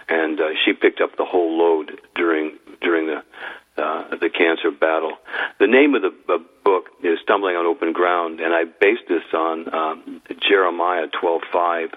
[0.08, 3.22] and uh, she picked up the whole load during during the
[3.80, 5.18] uh, the cancer battle.
[5.60, 9.22] The name of the uh, book is "Stumbling on Open Ground," and I based this
[9.32, 11.90] on um, Jeremiah twelve five,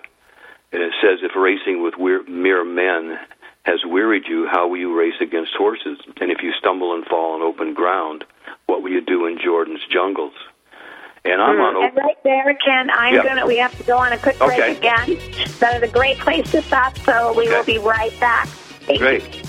[0.72, 1.96] and it says, "If racing with
[2.28, 3.20] mere men."
[3.64, 6.00] Has wearied you, how will you race against horses?
[6.22, 8.24] And if you stumble and fall on open ground,
[8.66, 10.34] what will you do in Jordan's jungles?
[11.26, 11.76] And I'm on.
[11.76, 13.24] Mm, and right there, Ken, I'm yeah.
[13.24, 13.46] gonna.
[13.46, 14.78] We have to go on a quick break okay.
[14.78, 15.20] again.
[15.60, 16.98] That is a great place to stop.
[17.00, 17.58] So we okay.
[17.58, 18.48] will be right back.
[18.48, 19.36] Thank great.
[19.36, 19.49] You.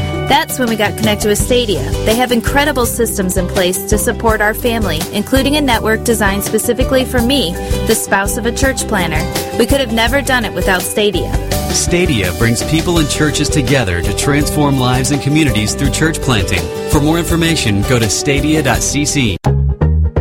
[0.27, 1.81] That's when we got connected with Stadia.
[2.05, 7.05] They have incredible systems in place to support our family, including a network designed specifically
[7.05, 7.53] for me,
[7.87, 9.21] the spouse of a church planner.
[9.57, 11.31] We could have never done it without Stadia.
[11.73, 16.61] Stadia brings people and churches together to transform lives and communities through church planting.
[16.89, 19.37] For more information, go to stadia.cc.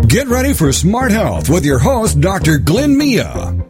[0.09, 2.59] Get ready for Smart Health with your host, Dr.
[2.59, 3.70] Glenn Mia.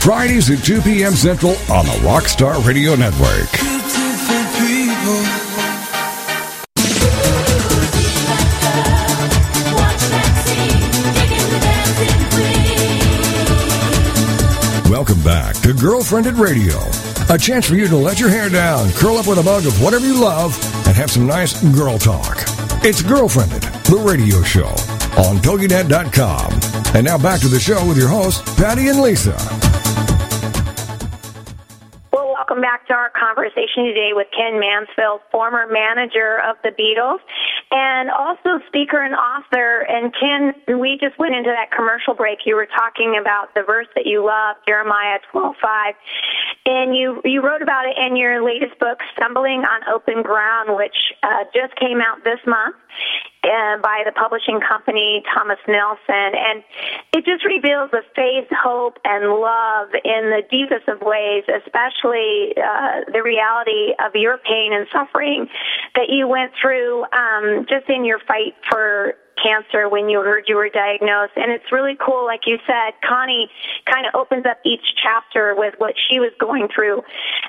[0.00, 1.12] Fridays at 2 p.m.
[1.12, 3.50] Central on the Rockstar Radio Network.
[14.88, 16.78] Welcome back to Girlfriendit Radio.
[17.32, 19.82] A chance for you to let your hair down, curl up with a mug of
[19.82, 20.54] whatever you love,
[20.86, 22.38] and have some nice girl talk.
[22.82, 24.70] It's Girlfriendit, the radio show
[25.20, 26.94] on TogiNet.com.
[26.94, 29.69] And now back to the show with your hosts, Pattie and Lisa.
[32.94, 37.20] Our conversation today with Ken Mansfield, former manager of the Beatles
[37.70, 39.86] and also speaker and author.
[39.88, 42.40] And Ken, we just went into that commercial break.
[42.44, 45.94] You were talking about the verse that you love, Jeremiah 12:5,
[46.66, 50.96] and you you wrote about it in your latest book, Stumbling on Open Ground, which
[51.22, 52.76] uh, just came out this month
[53.44, 56.62] uh, by the publishing company Thomas Nelson, and
[57.12, 63.08] it just reveals the faith, hope, and love in the deepest of ways, especially uh,
[63.12, 65.48] the reality of your pain and suffering
[65.94, 70.56] that you went through um, just in your fight for cancer when you heard you
[70.56, 71.32] were diagnosed.
[71.36, 73.48] And it's really cool, like you said, Connie
[73.90, 77.02] kind of opens up each chapter with what she was going through.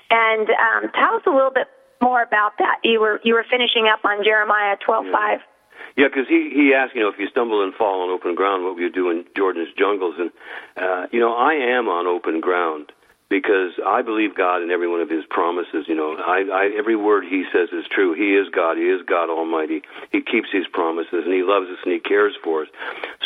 [0.10, 1.68] And um, tell us a little bit
[2.02, 2.80] more about that.
[2.84, 5.40] You were you were finishing up on Jeremiah twelve five.
[5.40, 5.60] Yeah,
[5.96, 8.76] because he he asked, you know, if you stumble and fall on open ground, what
[8.76, 10.16] will you do in Jordan's jungles?
[10.18, 10.32] And
[10.78, 12.92] uh, you know, I am on open ground
[13.30, 15.86] because I believe God in every one of His promises.
[15.88, 18.14] You know, I, I every word He says is true.
[18.14, 18.78] He is God.
[18.78, 19.82] He is God Almighty.
[20.12, 22.68] He keeps His promises, and He loves us, and He cares for us.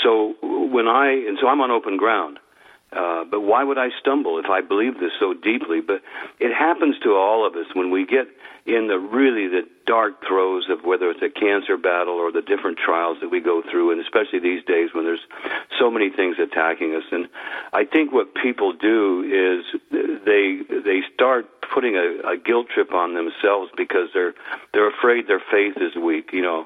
[0.03, 2.39] So when I and so I'm on open ground.
[2.93, 5.81] Uh, but why would I stumble if I believe this so deeply?
[5.81, 6.01] But
[6.39, 8.27] it happens to all of us when we get
[8.65, 12.77] in the really the dark throes of whether it's a cancer battle or the different
[12.77, 15.25] trials that we go through, and especially these days when there's
[15.79, 17.03] so many things attacking us.
[17.11, 17.27] And
[17.73, 19.79] I think what people do is
[20.25, 24.33] they they start putting a, a guilt trip on themselves because they're
[24.73, 26.65] they're afraid their faith is weak, you know.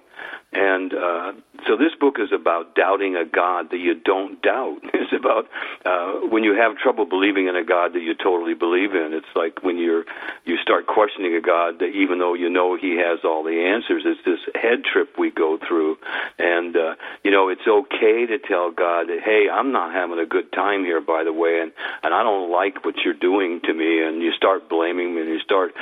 [0.51, 1.33] And uh,
[1.67, 4.79] so this book is about doubting a God that you don't doubt.
[4.99, 5.47] It's about
[5.85, 9.11] uh, when you have trouble believing in a God that you totally believe in.
[9.11, 10.05] It's like when you're
[10.45, 14.03] you start questioning a God that even though you know He has all the answers,
[14.05, 15.97] it's this head trip we go through.
[16.37, 20.51] And uh, you know, it's okay to tell God hey, I'm not having a good
[20.51, 21.71] time here, by the way, and
[22.03, 24.01] and I don't like what you're doing to me.
[24.01, 25.73] And you start blaming me, and you start,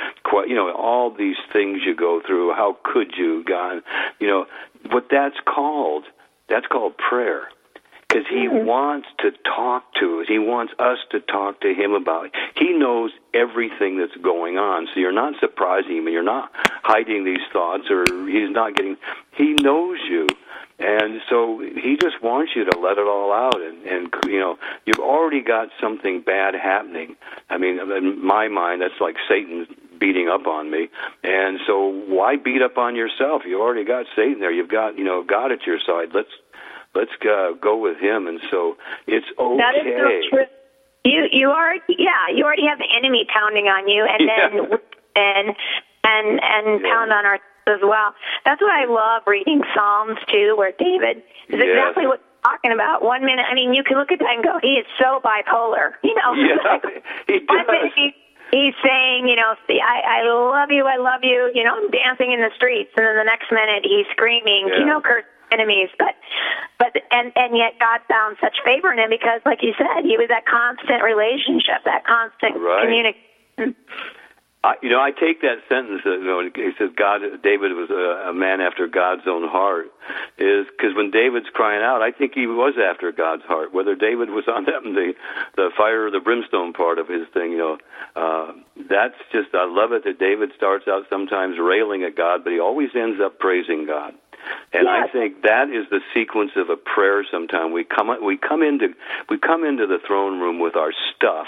[0.46, 2.52] you know, all these things you go through.
[2.52, 3.82] How could you, God?
[4.18, 4.46] You know,
[4.90, 6.04] what that's called,
[6.48, 7.48] that's called prayer.
[8.08, 8.66] Because he mm-hmm.
[8.66, 10.26] wants to talk to us.
[10.28, 12.32] He wants us to talk to him about it.
[12.56, 14.88] He knows everything that's going on.
[14.94, 16.50] So you're not surprising him and you're not
[16.82, 18.96] hiding these thoughts or he's not getting,
[19.32, 20.26] he knows you.
[20.78, 23.60] And so he just wants you to let it all out.
[23.60, 27.16] And, and you know, you've already got something bad happening.
[27.50, 29.66] I mean, in my mind, that's like Satan
[29.98, 30.88] beating up on me.
[31.24, 33.42] And so why beat up on yourself?
[33.44, 34.52] You already got Satan there.
[34.52, 36.10] You've got, you know, God at your side.
[36.14, 36.30] Let's
[36.98, 38.26] let's uh, go with him.
[38.26, 38.76] And so
[39.06, 39.56] it's okay.
[39.62, 40.46] That is so true.
[41.04, 44.78] You you are yeah you already have the enemy pounding on you, and then
[45.14, 45.56] and
[46.04, 46.90] and and yeah.
[46.90, 47.38] pound on our
[47.68, 48.14] as well.
[48.44, 51.18] That's what I love reading Psalms too, where David
[51.48, 51.68] is yes.
[51.68, 53.02] exactly what talking about.
[53.02, 55.92] One minute, I mean, you can look at that and go, he is so bipolar.
[56.02, 56.78] You know, yeah,
[57.26, 57.66] he does.
[57.68, 58.14] minute he,
[58.50, 62.32] he's saying, you know, I, I love you, I love you, you know, I'm dancing
[62.32, 64.78] in the streets, and then the next minute he's screaming, yeah.
[64.80, 66.14] you know, curse enemies, but
[66.78, 70.16] but and and yet God found such favor in him because, like you said, he
[70.16, 72.82] was that constant relationship, that constant right.
[72.84, 73.74] communication.
[74.64, 76.02] I, you know, I take that sentence.
[76.04, 79.86] Uh, you know, he says God, David was a, a man after God's own heart.
[80.36, 83.72] Is because when David's crying out, I think he was after God's heart.
[83.72, 85.14] Whether David was on that the
[85.54, 87.78] the fire or the brimstone part of his thing, you know,
[88.16, 88.52] uh,
[88.90, 92.58] that's just I love it that David starts out sometimes railing at God, but he
[92.58, 94.12] always ends up praising God.
[94.72, 95.08] And yes.
[95.08, 97.24] I think that is the sequence of a prayer.
[97.30, 98.94] Sometimes we come we come into
[99.28, 101.46] we come into the throne room with our stuff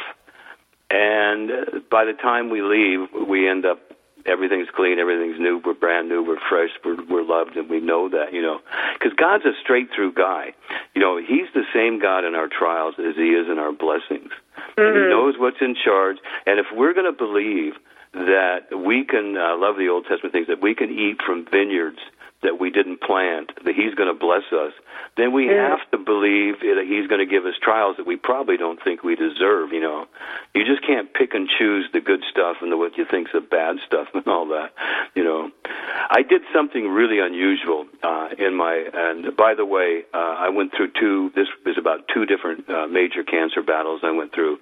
[0.91, 1.51] and
[1.89, 3.79] by the time we leave, we end up
[4.27, 8.09] everything's clean, everything's new, we're brand new, we're fresh, we're, we're loved, and we know
[8.09, 8.61] that, you know.
[8.99, 10.53] Because God's a straight through guy.
[10.95, 14.31] You know, He's the same God in our trials as He is in our blessings.
[14.77, 14.99] Mm-hmm.
[14.99, 16.19] He knows what's in charge.
[16.45, 17.75] And if we're going to believe
[18.13, 21.47] that we can, I uh, love the Old Testament things, that we can eat from
[21.51, 22.01] vineyards
[22.43, 24.73] that we didn't plant, that He's going to bless us,
[25.17, 25.77] then we yeah.
[25.77, 29.03] have to believe that He's going to give us trials that we probably don't think
[29.03, 29.73] we deserve.
[29.73, 30.07] You know,
[30.55, 33.41] you just can't pick and choose the good stuff and the what you think's the
[33.41, 34.73] bad stuff and all that.
[35.15, 35.51] You know,
[36.11, 38.89] I did something really unusual uh, in my.
[38.93, 41.31] And by the way, uh, I went through two.
[41.35, 44.59] This was about two different uh, major cancer battles I went through.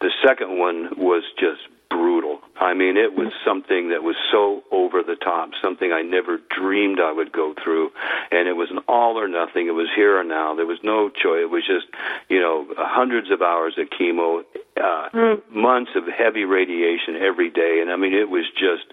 [0.00, 1.60] The second one was just
[1.90, 2.39] brutal.
[2.58, 7.00] I mean, it was something that was so over the top, something I never dreamed
[7.00, 7.90] I would go through.
[8.30, 9.66] And it was an all or nothing.
[9.66, 10.54] It was here or now.
[10.54, 11.42] There was no choice.
[11.42, 11.86] It was just,
[12.28, 14.44] you know, hundreds of hours of chemo,
[14.76, 15.40] uh, mm.
[15.50, 17.78] months of heavy radiation every day.
[17.80, 18.92] And I mean, it was just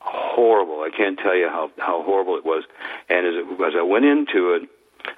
[0.00, 0.80] horrible.
[0.82, 2.64] I can't tell you how, how horrible it was.
[3.08, 4.68] And as, it, as I went into it,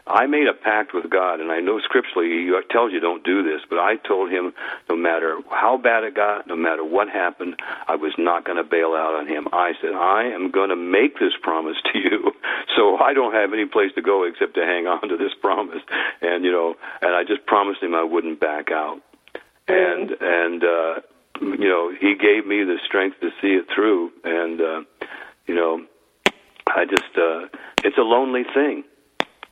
[0.07, 3.43] I made a pact with God, and I know scripturally He tells you don't do
[3.43, 4.53] this, but I told him
[4.89, 8.65] no matter how bad it got, no matter what happened, I was not going to
[8.65, 9.49] bail out on him.
[9.53, 12.33] I said, I am going to make this promise to you,
[12.77, 15.83] so I don't have any place to go except to hang on to this promise.
[16.21, 19.01] And you know, and I just promised him I wouldn't back out.
[19.69, 20.95] And and uh,
[21.41, 24.81] you know, he gave me the strength to see it through, and uh,
[25.47, 25.87] you know,
[26.67, 27.47] I just uh,
[27.85, 28.85] it's a lonely thing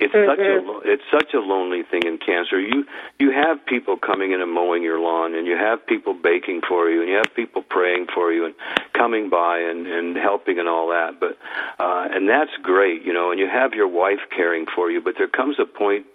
[0.01, 0.30] it's mm-hmm.
[0.30, 2.61] such a it's such a lonely thing in cancer.
[2.61, 2.84] You
[3.18, 6.88] you have people coming in and mowing your lawn, and you have people baking for
[6.88, 8.55] you, and you have people praying for you, and
[8.92, 11.18] coming by and and helping and all that.
[11.18, 11.36] But
[11.80, 13.32] uh, and that's great, you know.
[13.32, 16.07] And you have your wife caring for you, but there comes a point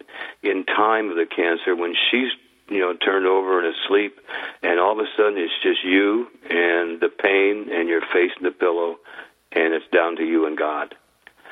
[0.41, 2.31] in time of the cancer when she's
[2.69, 4.17] you know turned over and asleep,
[4.61, 8.51] and all of a sudden it's just you and the pain, and you're facing the
[8.51, 8.95] pillow,
[9.51, 10.95] and it's down to you and God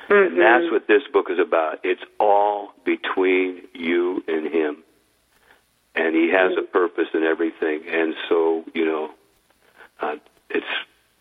[0.09, 0.33] Mm-hmm.
[0.33, 1.79] And that's what this book is about.
[1.83, 4.83] It's all between you and him.
[5.95, 7.83] And he has a purpose in everything.
[7.87, 9.09] And so, you know,
[9.99, 10.15] uh,
[10.49, 10.65] it's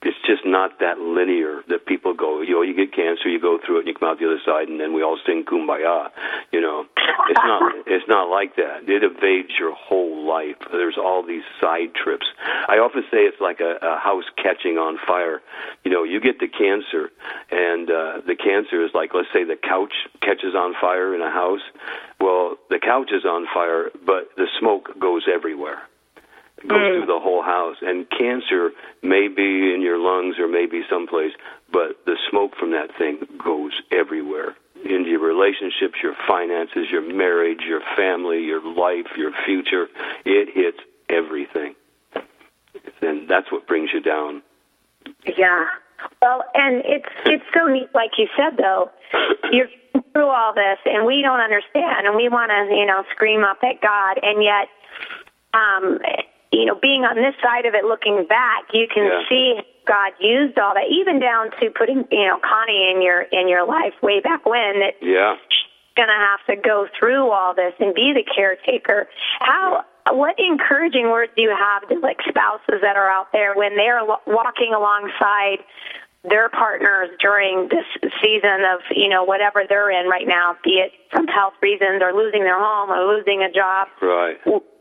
[0.02, 3.58] it's just not that linear that people go, you know, you get cancer, you go
[3.60, 6.08] through it, and you come out the other side, and then we all sing kumbaya.
[6.52, 6.86] You know,
[7.28, 8.88] it's not it's not like that.
[8.88, 10.56] It evades your whole life.
[10.72, 12.24] There's all these side trips.
[12.68, 15.42] I often say it's like a, a house catching on fire.
[15.84, 17.10] You know, you get the cancer,
[17.50, 19.92] and uh, the cancer is like, let's say, the couch
[20.22, 21.64] catches on fire in a house.
[22.18, 25.89] Well, the couch is on fire, but the smoke goes everywhere
[26.68, 26.98] goes mm.
[26.98, 27.76] through the whole house.
[27.82, 28.70] And cancer
[29.02, 31.32] may be in your lungs or maybe someplace,
[31.72, 37.60] but the smoke from that thing goes everywhere into your relationships, your finances, your marriage,
[37.66, 39.88] your family, your life, your future.
[40.24, 41.74] It hits everything.
[43.02, 44.42] And that's what brings you down.
[45.36, 45.66] Yeah.
[46.22, 48.90] Well, and it's it's so neat, like you said, though.
[49.52, 49.68] You're
[50.12, 53.58] through all this, and we don't understand, and we want to, you know, scream up
[53.62, 54.68] at God, and yet,
[55.52, 55.98] um,
[56.52, 59.22] you know, being on this side of it, looking back, you can yeah.
[59.28, 63.48] see God used all that, even down to putting, you know, Connie in your in
[63.48, 64.80] your life way back when.
[64.80, 69.08] That yeah, she's going to have to go through all this and be the caretaker.
[69.38, 69.84] How?
[70.10, 74.02] What encouraging words do you have to like spouses that are out there when they're
[74.26, 75.62] walking alongside
[76.24, 77.86] their partners during this
[78.22, 82.12] season of you know whatever they're in right now, be it from health reasons or
[82.12, 83.86] losing their home or losing a job?
[84.02, 84.36] Right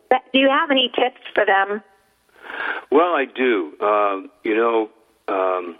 [0.10, 1.82] do you have any tips for them?
[2.91, 3.74] Well, I do.
[3.80, 4.89] Um, you know,
[5.28, 5.78] um,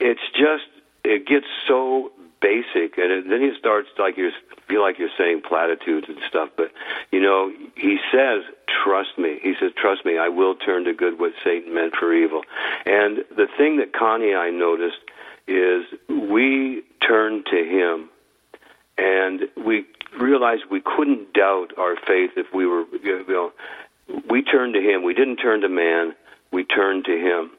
[0.00, 0.64] it's just
[1.04, 4.30] it gets so basic, and it, then he starts like you
[4.68, 6.50] feel like you're saying platitudes and stuff.
[6.56, 6.72] But
[7.12, 8.42] you know, he says,
[8.84, 10.18] "Trust me." He says, "Trust me.
[10.18, 12.42] I will turn to good what Satan meant for evil."
[12.84, 15.00] And the thing that Connie and I noticed
[15.46, 18.08] is we turn to him,
[18.98, 19.86] and we
[20.20, 23.52] realized we couldn't doubt our faith if we were, you know,
[24.30, 25.02] we turned to Him.
[25.02, 26.14] We didn't turn to man,
[26.52, 27.50] we turned to Him.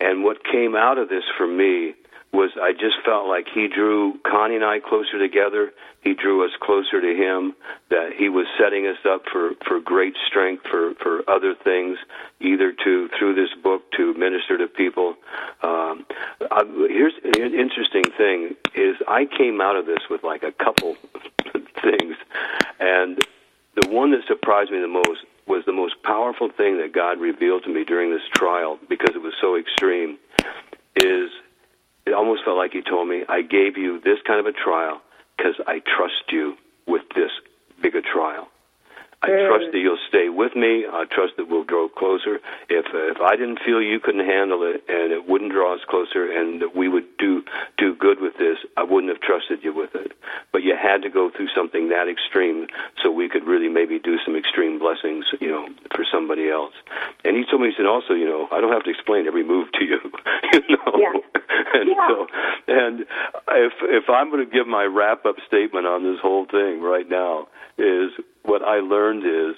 [0.00, 1.94] And what came out of this for me
[2.36, 5.72] was I just felt like he drew Connie and I closer together.
[6.02, 7.54] He drew us closer to him.
[7.88, 11.98] That he was setting us up for for great strength for for other things,
[12.40, 15.16] either to through this book to minister to people.
[15.62, 16.04] Um,
[16.50, 20.94] I, here's an interesting thing: is I came out of this with like a couple
[21.82, 22.16] things,
[22.78, 23.18] and
[23.80, 27.64] the one that surprised me the most was the most powerful thing that God revealed
[27.64, 30.18] to me during this trial because it was so extreme.
[30.96, 31.30] Is
[32.06, 35.02] it almost felt like he told me, I gave you this kind of a trial
[35.36, 36.54] because I trust you
[36.86, 37.30] with this
[37.82, 38.48] bigger trial.
[39.26, 39.46] I Mm.
[39.48, 40.86] trust that you'll stay with me.
[40.86, 42.40] I trust that we'll grow closer.
[42.68, 46.30] If if I didn't feel you couldn't handle it and it wouldn't draw us closer
[46.30, 47.42] and that we would do
[47.76, 50.12] do good with this, I wouldn't have trusted you with it.
[50.52, 52.68] But you had to go through something that extreme
[53.02, 56.74] so we could really maybe do some extreme blessings, you know, for somebody else.
[57.24, 59.42] And he told me, he said also, you know, I don't have to explain every
[59.44, 59.98] move to you,
[60.52, 60.92] you know.
[60.96, 61.12] Yeah.
[61.74, 62.08] and Yeah.
[62.08, 62.26] so,
[62.68, 63.00] and
[63.48, 67.08] if if I'm going to give my wrap up statement on this whole thing right
[67.08, 67.48] now,
[67.78, 68.10] is
[68.46, 69.56] what I learned is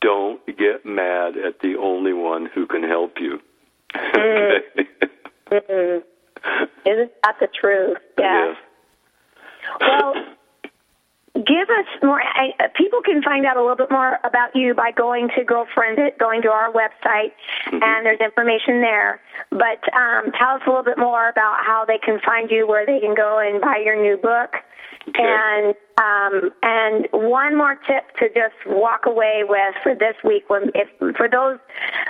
[0.00, 3.40] don't get mad at the only one who can help you.
[3.94, 4.60] okay.
[5.50, 6.02] Mm.
[6.86, 7.98] Isn't that the truth?
[8.18, 8.54] Yeah.
[8.54, 8.56] Yes.
[9.80, 10.14] Well,
[11.34, 12.22] give us more.
[12.22, 15.44] I, uh, people can find out a little bit more about you by going to
[15.44, 17.32] Girlfriendit, going to our website,
[17.70, 19.20] and there's information there.
[19.50, 22.86] But um, tell us a little bit more about how they can find you, where
[22.86, 24.54] they can go and buy your new book.
[25.10, 25.22] Okay.
[25.22, 30.70] And um, and one more tip to just walk away with for this week, when
[30.74, 31.58] if for those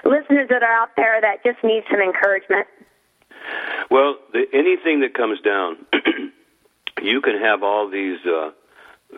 [0.05, 2.67] listeners that are out there that just need some encouragement.
[3.91, 5.79] Well, the, anything that comes down,
[7.03, 8.51] you can have all these uh,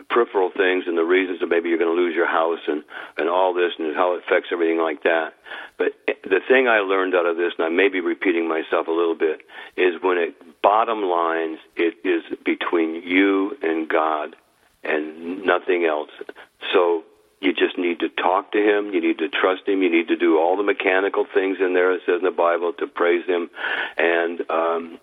[0.09, 2.83] peripheral things and the reasons that maybe you're going to lose your house and
[3.17, 5.33] and all this and how it affects everything like that.
[5.77, 8.91] But the thing I learned out of this, and I may be repeating myself a
[8.91, 9.41] little bit,
[9.77, 14.35] is when it bottom lines, it is between you and God
[14.83, 16.09] and nothing else.
[16.73, 17.03] So
[17.39, 18.93] you just need to talk to him.
[18.93, 19.81] You need to trust him.
[19.83, 22.73] You need to do all the mechanical things in there it says in the Bible
[22.79, 23.49] to praise him.
[23.97, 24.99] And um,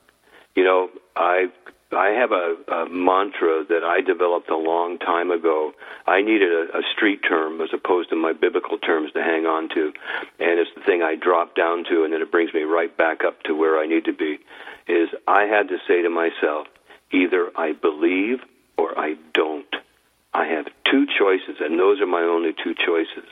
[0.54, 1.46] you know, I
[1.92, 5.72] I have a, a mantra that I developed a long time ago.
[6.06, 9.68] I needed a, a street term as opposed to my biblical terms to hang on
[9.70, 9.92] to,
[10.38, 13.24] and it's the thing I drop down to, and then it brings me right back
[13.24, 14.38] up to where I need to be.
[14.86, 16.66] Is I had to say to myself,
[17.12, 18.38] either I believe
[18.78, 19.66] or I don't.
[20.32, 23.28] I have two choices, and those are my only two choices.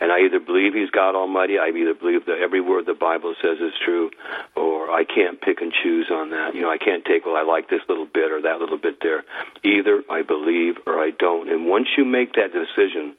[0.00, 3.34] And I either believe He's God Almighty, I either believe that every word the Bible
[3.42, 4.10] says is true,
[4.56, 6.54] or I can't pick and choose on that.
[6.54, 8.98] You know, I can't take, well, I like this little bit or that little bit
[9.02, 9.24] there.
[9.64, 11.48] Either I believe or I don't.
[11.50, 13.14] And once you make that decision,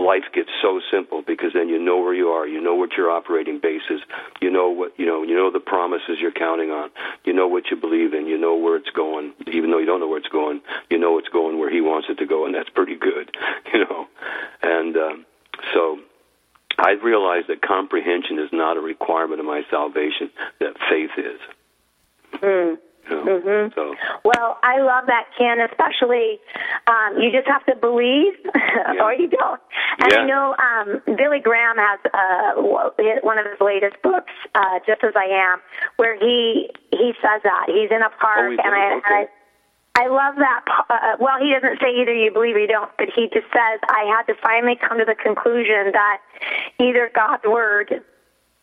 [0.00, 3.10] life gets so simple because then you know where you are, you know what your
[3.10, 4.00] operating base is,
[4.40, 6.90] you know what you know, you know the promises you're counting on,
[7.24, 10.00] you know what you believe in, you know where it's going, even though you don't
[10.00, 12.54] know where it's going, you know it's going where he wants it to go, and
[12.54, 13.36] that's pretty good,
[13.72, 14.06] you know.
[14.62, 15.26] And um,
[15.74, 15.98] so
[16.78, 21.40] I realized that comprehension is not a requirement of my salvation; that faith is.
[22.40, 22.78] Mm.
[23.08, 23.40] You know?
[23.40, 23.74] Mhm.
[23.74, 23.94] So
[24.24, 25.60] Well, I love that, Ken.
[25.60, 26.38] Especially,
[26.86, 28.34] um, you just have to believe,
[29.00, 29.60] or you don't.
[30.02, 30.18] And Yeah.
[30.20, 32.52] I know um, Billy Graham has uh,
[33.22, 35.60] one of his latest books, uh, "Just as I Am,"
[35.96, 38.92] where he he says that he's in a park, Oh, and I.
[38.92, 39.28] And I.
[39.94, 40.60] I love that.
[40.66, 43.46] p- Uh, well, he doesn't say either you believe or you don't, but he just
[43.52, 46.18] says, I had to finally come to the conclusion that
[46.78, 48.02] either God's word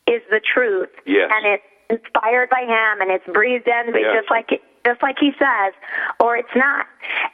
[0.08, 1.30] is the truth, Yes.
[1.34, 4.16] and it's inspired by Him, and it's breathed in, but Yes.
[4.20, 5.74] just like just like He says,
[6.22, 6.86] or it's not.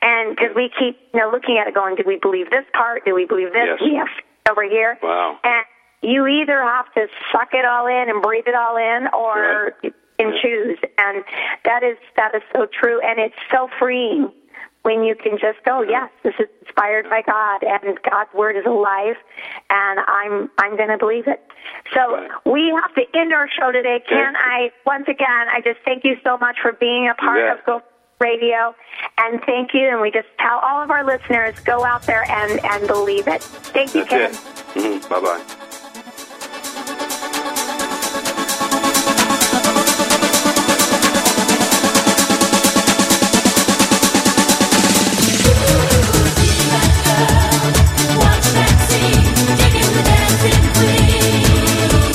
[0.01, 3.05] And because we keep, you know, looking at it, going, do we believe this part?
[3.05, 3.79] Do we believe this?
[3.79, 3.81] Yes.
[3.81, 4.07] Yes,
[4.49, 4.97] over here.
[5.03, 5.37] Wow.
[5.43, 5.63] And
[6.01, 9.93] you either have to suck it all in and breathe it all in, or Right.
[10.19, 10.77] And choose.
[10.97, 11.23] And
[11.65, 14.31] that is that is so true, and it's so freeing
[14.83, 18.65] when you can just go, yes, this is inspired by God, and God's word is
[18.65, 19.15] alive,
[19.69, 21.41] and I'm I'm going to believe it.
[21.93, 22.29] So Right.
[22.45, 24.01] we have to end our show today.
[24.07, 27.53] Ken, I once again, I just thank you so much for being a part Yeah.
[27.53, 27.81] of Go
[28.19, 28.75] Radio,
[29.17, 29.87] and thank you.
[29.89, 33.41] And we just tell all of our listeners, go out there and and believe it.
[33.41, 34.31] Thank you, Ken.
[34.33, 35.01] That's it.
[35.03, 35.62] hmm Bye bye.